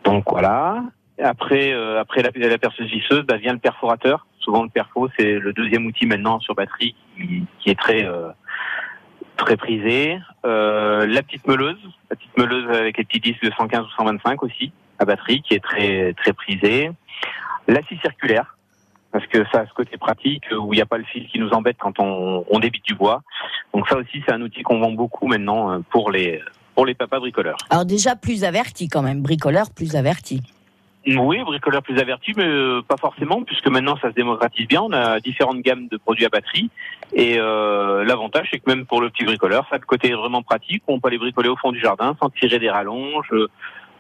Donc 0.04 0.24
voilà. 0.28 0.82
Après, 1.22 1.72
euh, 1.72 2.00
après 2.00 2.22
la, 2.22 2.30
la 2.48 2.58
perceuse 2.58 2.90
visseuse, 2.90 3.22
bah, 3.22 3.36
vient 3.36 3.52
le 3.52 3.60
perforateur. 3.60 4.26
Souvent 4.40 4.64
le 4.64 4.68
perfo, 4.68 5.08
c'est 5.16 5.38
le 5.38 5.52
deuxième 5.52 5.86
outil 5.86 6.06
maintenant 6.06 6.40
sur 6.40 6.54
batterie 6.56 6.94
qui, 7.16 7.44
qui 7.60 7.70
est 7.70 7.78
très 7.78 8.04
euh, 8.04 8.28
très 9.36 9.56
prisé. 9.56 10.18
Euh, 10.44 11.06
la 11.06 11.22
petite 11.22 11.46
meuleuse, 11.46 11.78
la 12.10 12.16
petite 12.16 12.36
meuleuse 12.36 12.68
avec 12.76 12.98
les 12.98 13.04
petits 13.04 13.20
disques 13.20 13.44
de 13.44 13.52
115 13.56 13.84
ou 13.86 13.90
125 13.96 14.42
aussi 14.42 14.72
à 14.98 15.04
batterie, 15.04 15.42
qui 15.42 15.54
est 15.54 15.62
très 15.62 16.14
très 16.14 16.32
prisée. 16.32 16.90
La 17.66 17.82
scie 17.82 17.98
circulaire, 18.02 18.56
parce 19.12 19.26
que 19.26 19.44
ça 19.52 19.60
a 19.60 19.66
ce 19.66 19.72
côté 19.72 19.96
pratique 19.96 20.44
où 20.52 20.72
il 20.72 20.76
n'y 20.76 20.82
a 20.82 20.86
pas 20.86 20.98
le 20.98 21.04
fil 21.04 21.26
qui 21.28 21.38
nous 21.38 21.50
embête 21.50 21.76
quand 21.78 21.98
on, 21.98 22.44
on 22.50 22.58
débite 22.58 22.84
du 22.84 22.94
bois. 22.94 23.22
Donc 23.72 23.88
ça 23.88 23.96
aussi, 23.96 24.22
c'est 24.26 24.32
un 24.32 24.42
outil 24.42 24.62
qu'on 24.62 24.80
vend 24.80 24.92
beaucoup 24.92 25.26
maintenant 25.26 25.70
euh, 25.70 25.78
pour 25.90 26.10
les 26.10 26.42
pour 26.74 26.84
les 26.86 26.94
papas 26.94 27.20
bricoleurs. 27.20 27.56
Alors 27.70 27.84
déjà 27.84 28.16
plus 28.16 28.44
averti 28.44 28.88
quand 28.88 29.02
même, 29.02 29.22
bricoleur 29.22 29.70
plus 29.70 29.94
averti. 29.94 30.42
Oui, 31.06 31.42
bricoleur 31.44 31.82
plus 31.82 31.98
averti, 31.98 32.32
mais 32.34 32.46
euh, 32.46 32.80
pas 32.80 32.96
forcément, 32.96 33.42
puisque 33.42 33.68
maintenant 33.68 33.96
ça 34.00 34.08
se 34.08 34.14
démocratise 34.14 34.66
bien. 34.66 34.80
On 34.82 34.92
a 34.92 35.20
différentes 35.20 35.60
gammes 35.60 35.86
de 35.88 35.98
produits 35.98 36.24
à 36.24 36.30
batterie. 36.30 36.70
Et 37.12 37.36
euh, 37.38 38.04
l'avantage, 38.04 38.48
c'est 38.50 38.58
que 38.58 38.70
même 38.70 38.86
pour 38.86 39.02
le 39.02 39.10
petit 39.10 39.24
bricoleur, 39.24 39.66
ça 39.68 39.76
a 39.76 39.78
le 39.78 39.84
côté 39.84 40.12
vraiment 40.14 40.42
pratique. 40.42 40.82
On 40.88 41.00
peut 41.00 41.08
aller 41.08 41.18
bricoler 41.18 41.50
au 41.50 41.56
fond 41.56 41.72
du 41.72 41.80
jardin 41.80 42.16
sans 42.20 42.30
tirer 42.30 42.58
des 42.58 42.70
rallonges, 42.70 43.28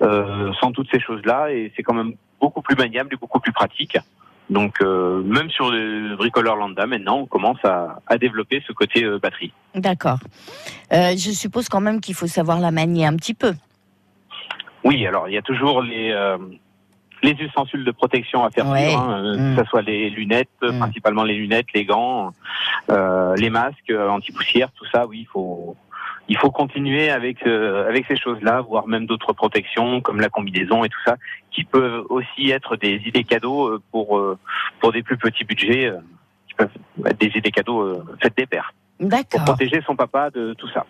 sans 0.00 0.72
toutes 0.72 0.90
ces 0.90 1.00
choses-là. 1.00 1.50
Et 1.52 1.72
c'est 1.76 1.82
quand 1.82 1.94
même 1.94 2.14
beaucoup 2.40 2.62
plus 2.62 2.76
maniable 2.76 3.10
et 3.14 3.16
beaucoup 3.16 3.40
plus 3.40 3.52
pratique. 3.52 3.96
Donc 4.50 4.82
euh, 4.82 5.22
même 5.22 5.48
sur 5.48 5.70
le 5.70 6.16
bricoleur 6.16 6.56
lambda, 6.56 6.84
maintenant, 6.86 7.18
on 7.20 7.26
commence 7.26 7.64
à, 7.64 8.00
à 8.06 8.18
développer 8.18 8.62
ce 8.66 8.72
côté 8.74 9.02
euh, 9.02 9.18
batterie. 9.18 9.52
D'accord. 9.74 10.18
Euh, 10.92 11.12
je 11.12 11.30
suppose 11.30 11.70
quand 11.70 11.80
même 11.80 12.00
qu'il 12.02 12.14
faut 12.14 12.26
savoir 12.26 12.60
la 12.60 12.70
manier 12.70 13.06
un 13.06 13.16
petit 13.16 13.32
peu. 13.32 13.54
Oui, 14.84 15.06
alors 15.06 15.28
il 15.28 15.34
y 15.34 15.38
a 15.38 15.42
toujours 15.42 15.80
les 15.80 16.10
euh, 16.12 16.36
les 17.22 17.30
ustensiles 17.40 17.84
de 17.84 17.90
protection 17.90 18.44
à 18.44 18.50
faire 18.50 18.68
Ouais. 18.68 18.92
hein, 18.94 19.12
euh, 19.24 19.36
Mm. 19.52 19.56
que 19.56 19.62
ce 19.64 19.70
soit 19.70 19.80
les 19.80 20.10
lunettes, 20.10 20.50
euh, 20.62 20.78
principalement 20.78 21.22
les 21.22 21.36
lunettes, 21.36 21.72
les 21.74 21.86
gants, 21.86 22.32
euh, 22.90 23.34
les 23.36 23.48
masques 23.48 23.88
euh, 23.88 24.10
anti-poussière, 24.10 24.70
tout 24.72 24.84
ça. 24.92 25.06
Oui, 25.06 25.20
il 25.20 25.26
faut 25.26 25.74
il 26.28 26.36
faut 26.38 26.50
continuer 26.50 27.10
avec 27.10 27.46
euh, 27.46 27.88
avec 27.88 28.06
ces 28.06 28.16
choses-là, 28.16 28.62
voire 28.62 28.86
même 28.86 29.06
d'autres 29.06 29.32
protections 29.32 30.00
comme 30.00 30.20
la 30.20 30.28
combinaison 30.28 30.84
et 30.84 30.88
tout 30.88 31.00
ça, 31.04 31.16
qui 31.50 31.64
peuvent 31.64 32.04
aussi 32.08 32.50
être 32.50 32.76
des 32.76 33.00
idées 33.06 33.24
cadeaux 33.24 33.68
euh, 33.68 33.82
pour 33.90 34.18
euh, 34.18 34.38
pour 34.80 34.92
des 34.92 35.02
plus 35.02 35.16
petits 35.16 35.44
budgets, 35.44 35.86
euh, 35.86 35.98
qui 36.48 36.54
peuvent 36.54 36.70
être 37.06 37.18
des 37.18 37.32
idées 37.36 37.50
cadeaux 37.50 37.82
euh, 37.82 38.04
faites 38.22 38.36
des 38.36 38.46
pères 38.46 38.72
pour 39.30 39.44
protéger 39.44 39.82
son 39.86 39.96
papa 39.96 40.30
de 40.30 40.54
tout 40.54 40.68
ça. 40.68 40.86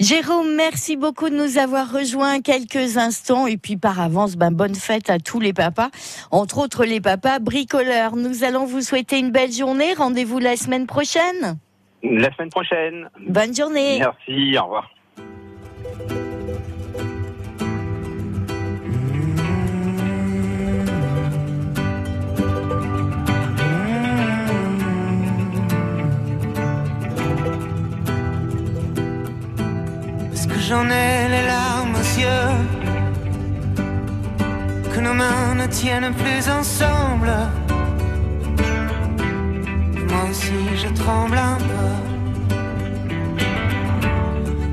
Jérôme, 0.00 0.54
merci 0.56 0.96
beaucoup 0.96 1.28
de 1.28 1.34
nous 1.34 1.58
avoir 1.58 1.92
rejoints 1.92 2.40
quelques 2.40 2.96
instants 2.96 3.46
et 3.46 3.58
puis 3.58 3.76
par 3.76 4.00
avance, 4.00 4.36
ben, 4.36 4.50
bonne 4.50 4.74
fête 4.74 5.10
à 5.10 5.18
tous 5.18 5.40
les 5.40 5.52
papas, 5.52 5.90
entre 6.30 6.56
autres 6.56 6.86
les 6.86 7.02
papas 7.02 7.38
bricoleurs. 7.38 8.16
Nous 8.16 8.42
allons 8.42 8.64
vous 8.64 8.80
souhaiter 8.80 9.18
une 9.18 9.30
belle 9.30 9.52
journée. 9.52 9.92
Rendez-vous 9.92 10.38
la 10.38 10.56
semaine 10.56 10.86
prochaine. 10.86 11.58
La 12.02 12.32
semaine 12.34 12.50
prochaine. 12.50 13.10
Bonne 13.28 13.54
journée. 13.54 13.98
Merci, 13.98 14.56
au 14.58 14.64
revoir. 14.64 14.90
Est-ce 30.32 30.48
que 30.48 30.58
j'en 30.58 30.84
ai 30.88 31.28
les 31.28 31.46
larmes 31.46 31.94
aux 31.94 32.20
yeux 32.20 32.48
Que 34.94 35.00
nos 35.00 35.12
mains 35.12 35.54
ne 35.54 35.66
tiennent 35.66 36.14
plus 36.14 36.48
ensemble 36.48 37.30
Moi 40.10 40.24
aussi 40.30 40.52
je 40.74 40.88
tremble 40.88 41.38
un 41.38 41.56
peu. 41.56 41.90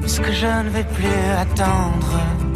Est-ce 0.06 0.20
que 0.20 0.32
je 0.32 0.48
ne 0.48 0.70
vais 0.70 0.84
plus 0.84 1.20
attendre? 1.40 2.47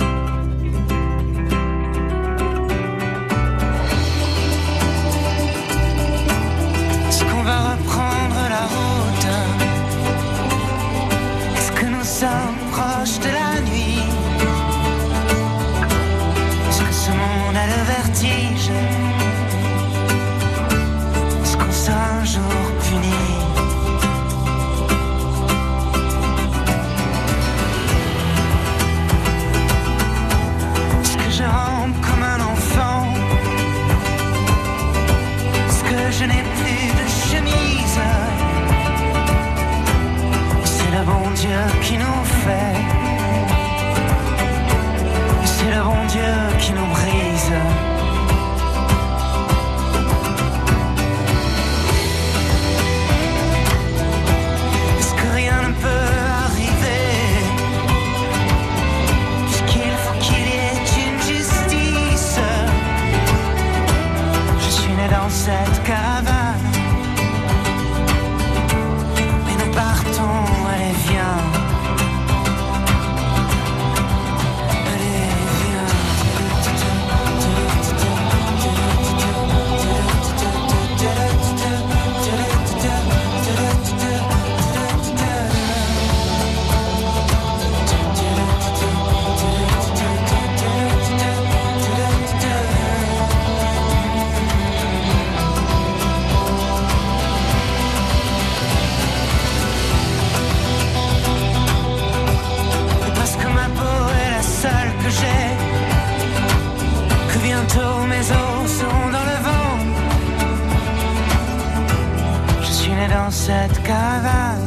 Cette 113.62 113.84
caravane 113.84 114.58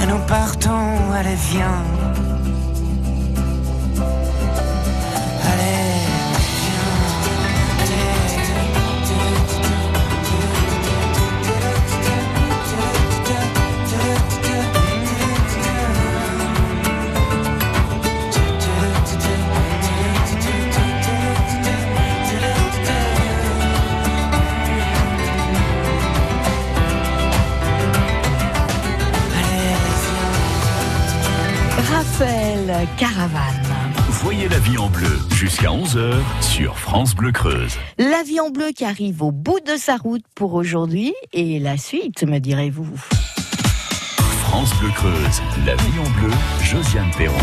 Et 0.00 0.06
nous 0.06 0.22
partons, 0.28 1.12
allez 1.12 1.34
viens 1.50 1.95
La 34.50 34.58
vie 34.60 34.78
en 34.78 34.88
bleu 34.88 35.18
jusqu'à 35.34 35.70
11h 35.70 36.20
sur 36.40 36.78
France 36.78 37.16
Bleu 37.16 37.32
Creuse. 37.32 37.78
La 37.98 38.22
vie 38.22 38.38
en 38.38 38.50
bleu 38.50 38.70
qui 38.70 38.84
arrive 38.84 39.22
au 39.22 39.32
bout 39.32 39.58
de 39.58 39.76
sa 39.76 39.96
route 39.96 40.22
pour 40.36 40.54
aujourd'hui 40.54 41.14
et 41.32 41.58
la 41.58 41.76
suite, 41.76 42.22
me 42.22 42.38
direz-vous. 42.38 42.86
France 44.42 44.72
Bleu 44.78 44.90
Creuse, 44.90 45.42
la 45.66 45.74
vie 45.74 45.98
en 45.98 46.20
bleu, 46.20 46.32
Josiane 46.62 47.10
Perron. 47.18 47.34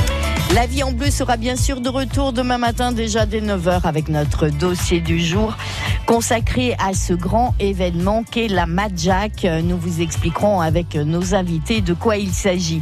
La 0.55 0.65
vie 0.65 0.83
en 0.83 0.93
bleu 0.93 1.11
sera 1.11 1.35
bien 1.35 1.57
sûr 1.57 1.81
de 1.81 1.89
retour 1.89 2.31
demain 2.31 2.57
matin 2.57 2.93
déjà 2.93 3.25
dès 3.25 3.41
9h 3.41 3.81
avec 3.83 4.07
notre 4.07 4.47
dossier 4.47 5.01
du 5.01 5.19
jour 5.19 5.57
consacré 6.05 6.75
à 6.79 6.93
ce 6.93 7.13
grand 7.13 7.53
événement 7.59 8.23
qu'est 8.23 8.47
la 8.47 8.65
Madjack. 8.65 9.45
Nous 9.63 9.77
vous 9.77 10.01
expliquerons 10.01 10.61
avec 10.61 10.95
nos 10.95 11.35
invités 11.35 11.81
de 11.81 11.93
quoi 11.93 12.15
il 12.15 12.31
s'agit. 12.31 12.81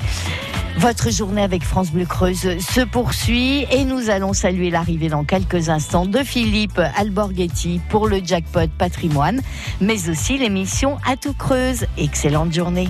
Votre 0.77 1.11
journée 1.11 1.43
avec 1.43 1.63
France 1.63 1.91
Bleu 1.91 2.05
Creuse 2.05 2.57
se 2.59 2.81
poursuit 2.81 3.65
et 3.71 3.83
nous 3.83 4.09
allons 4.09 4.33
saluer 4.33 4.69
l'arrivée 4.69 5.09
dans 5.09 5.23
quelques 5.23 5.69
instants 5.69 6.05
de 6.05 6.19
Philippe 6.19 6.81
Alborghetti 6.97 7.81
pour 7.89 8.07
le 8.07 8.21
jackpot 8.23 8.69
patrimoine, 8.77 9.41
mais 9.79 10.09
aussi 10.09 10.37
l'émission 10.37 10.97
À 11.05 11.17
tout 11.17 11.33
Creuse. 11.33 11.85
Excellente 11.97 12.53
journée. 12.53 12.87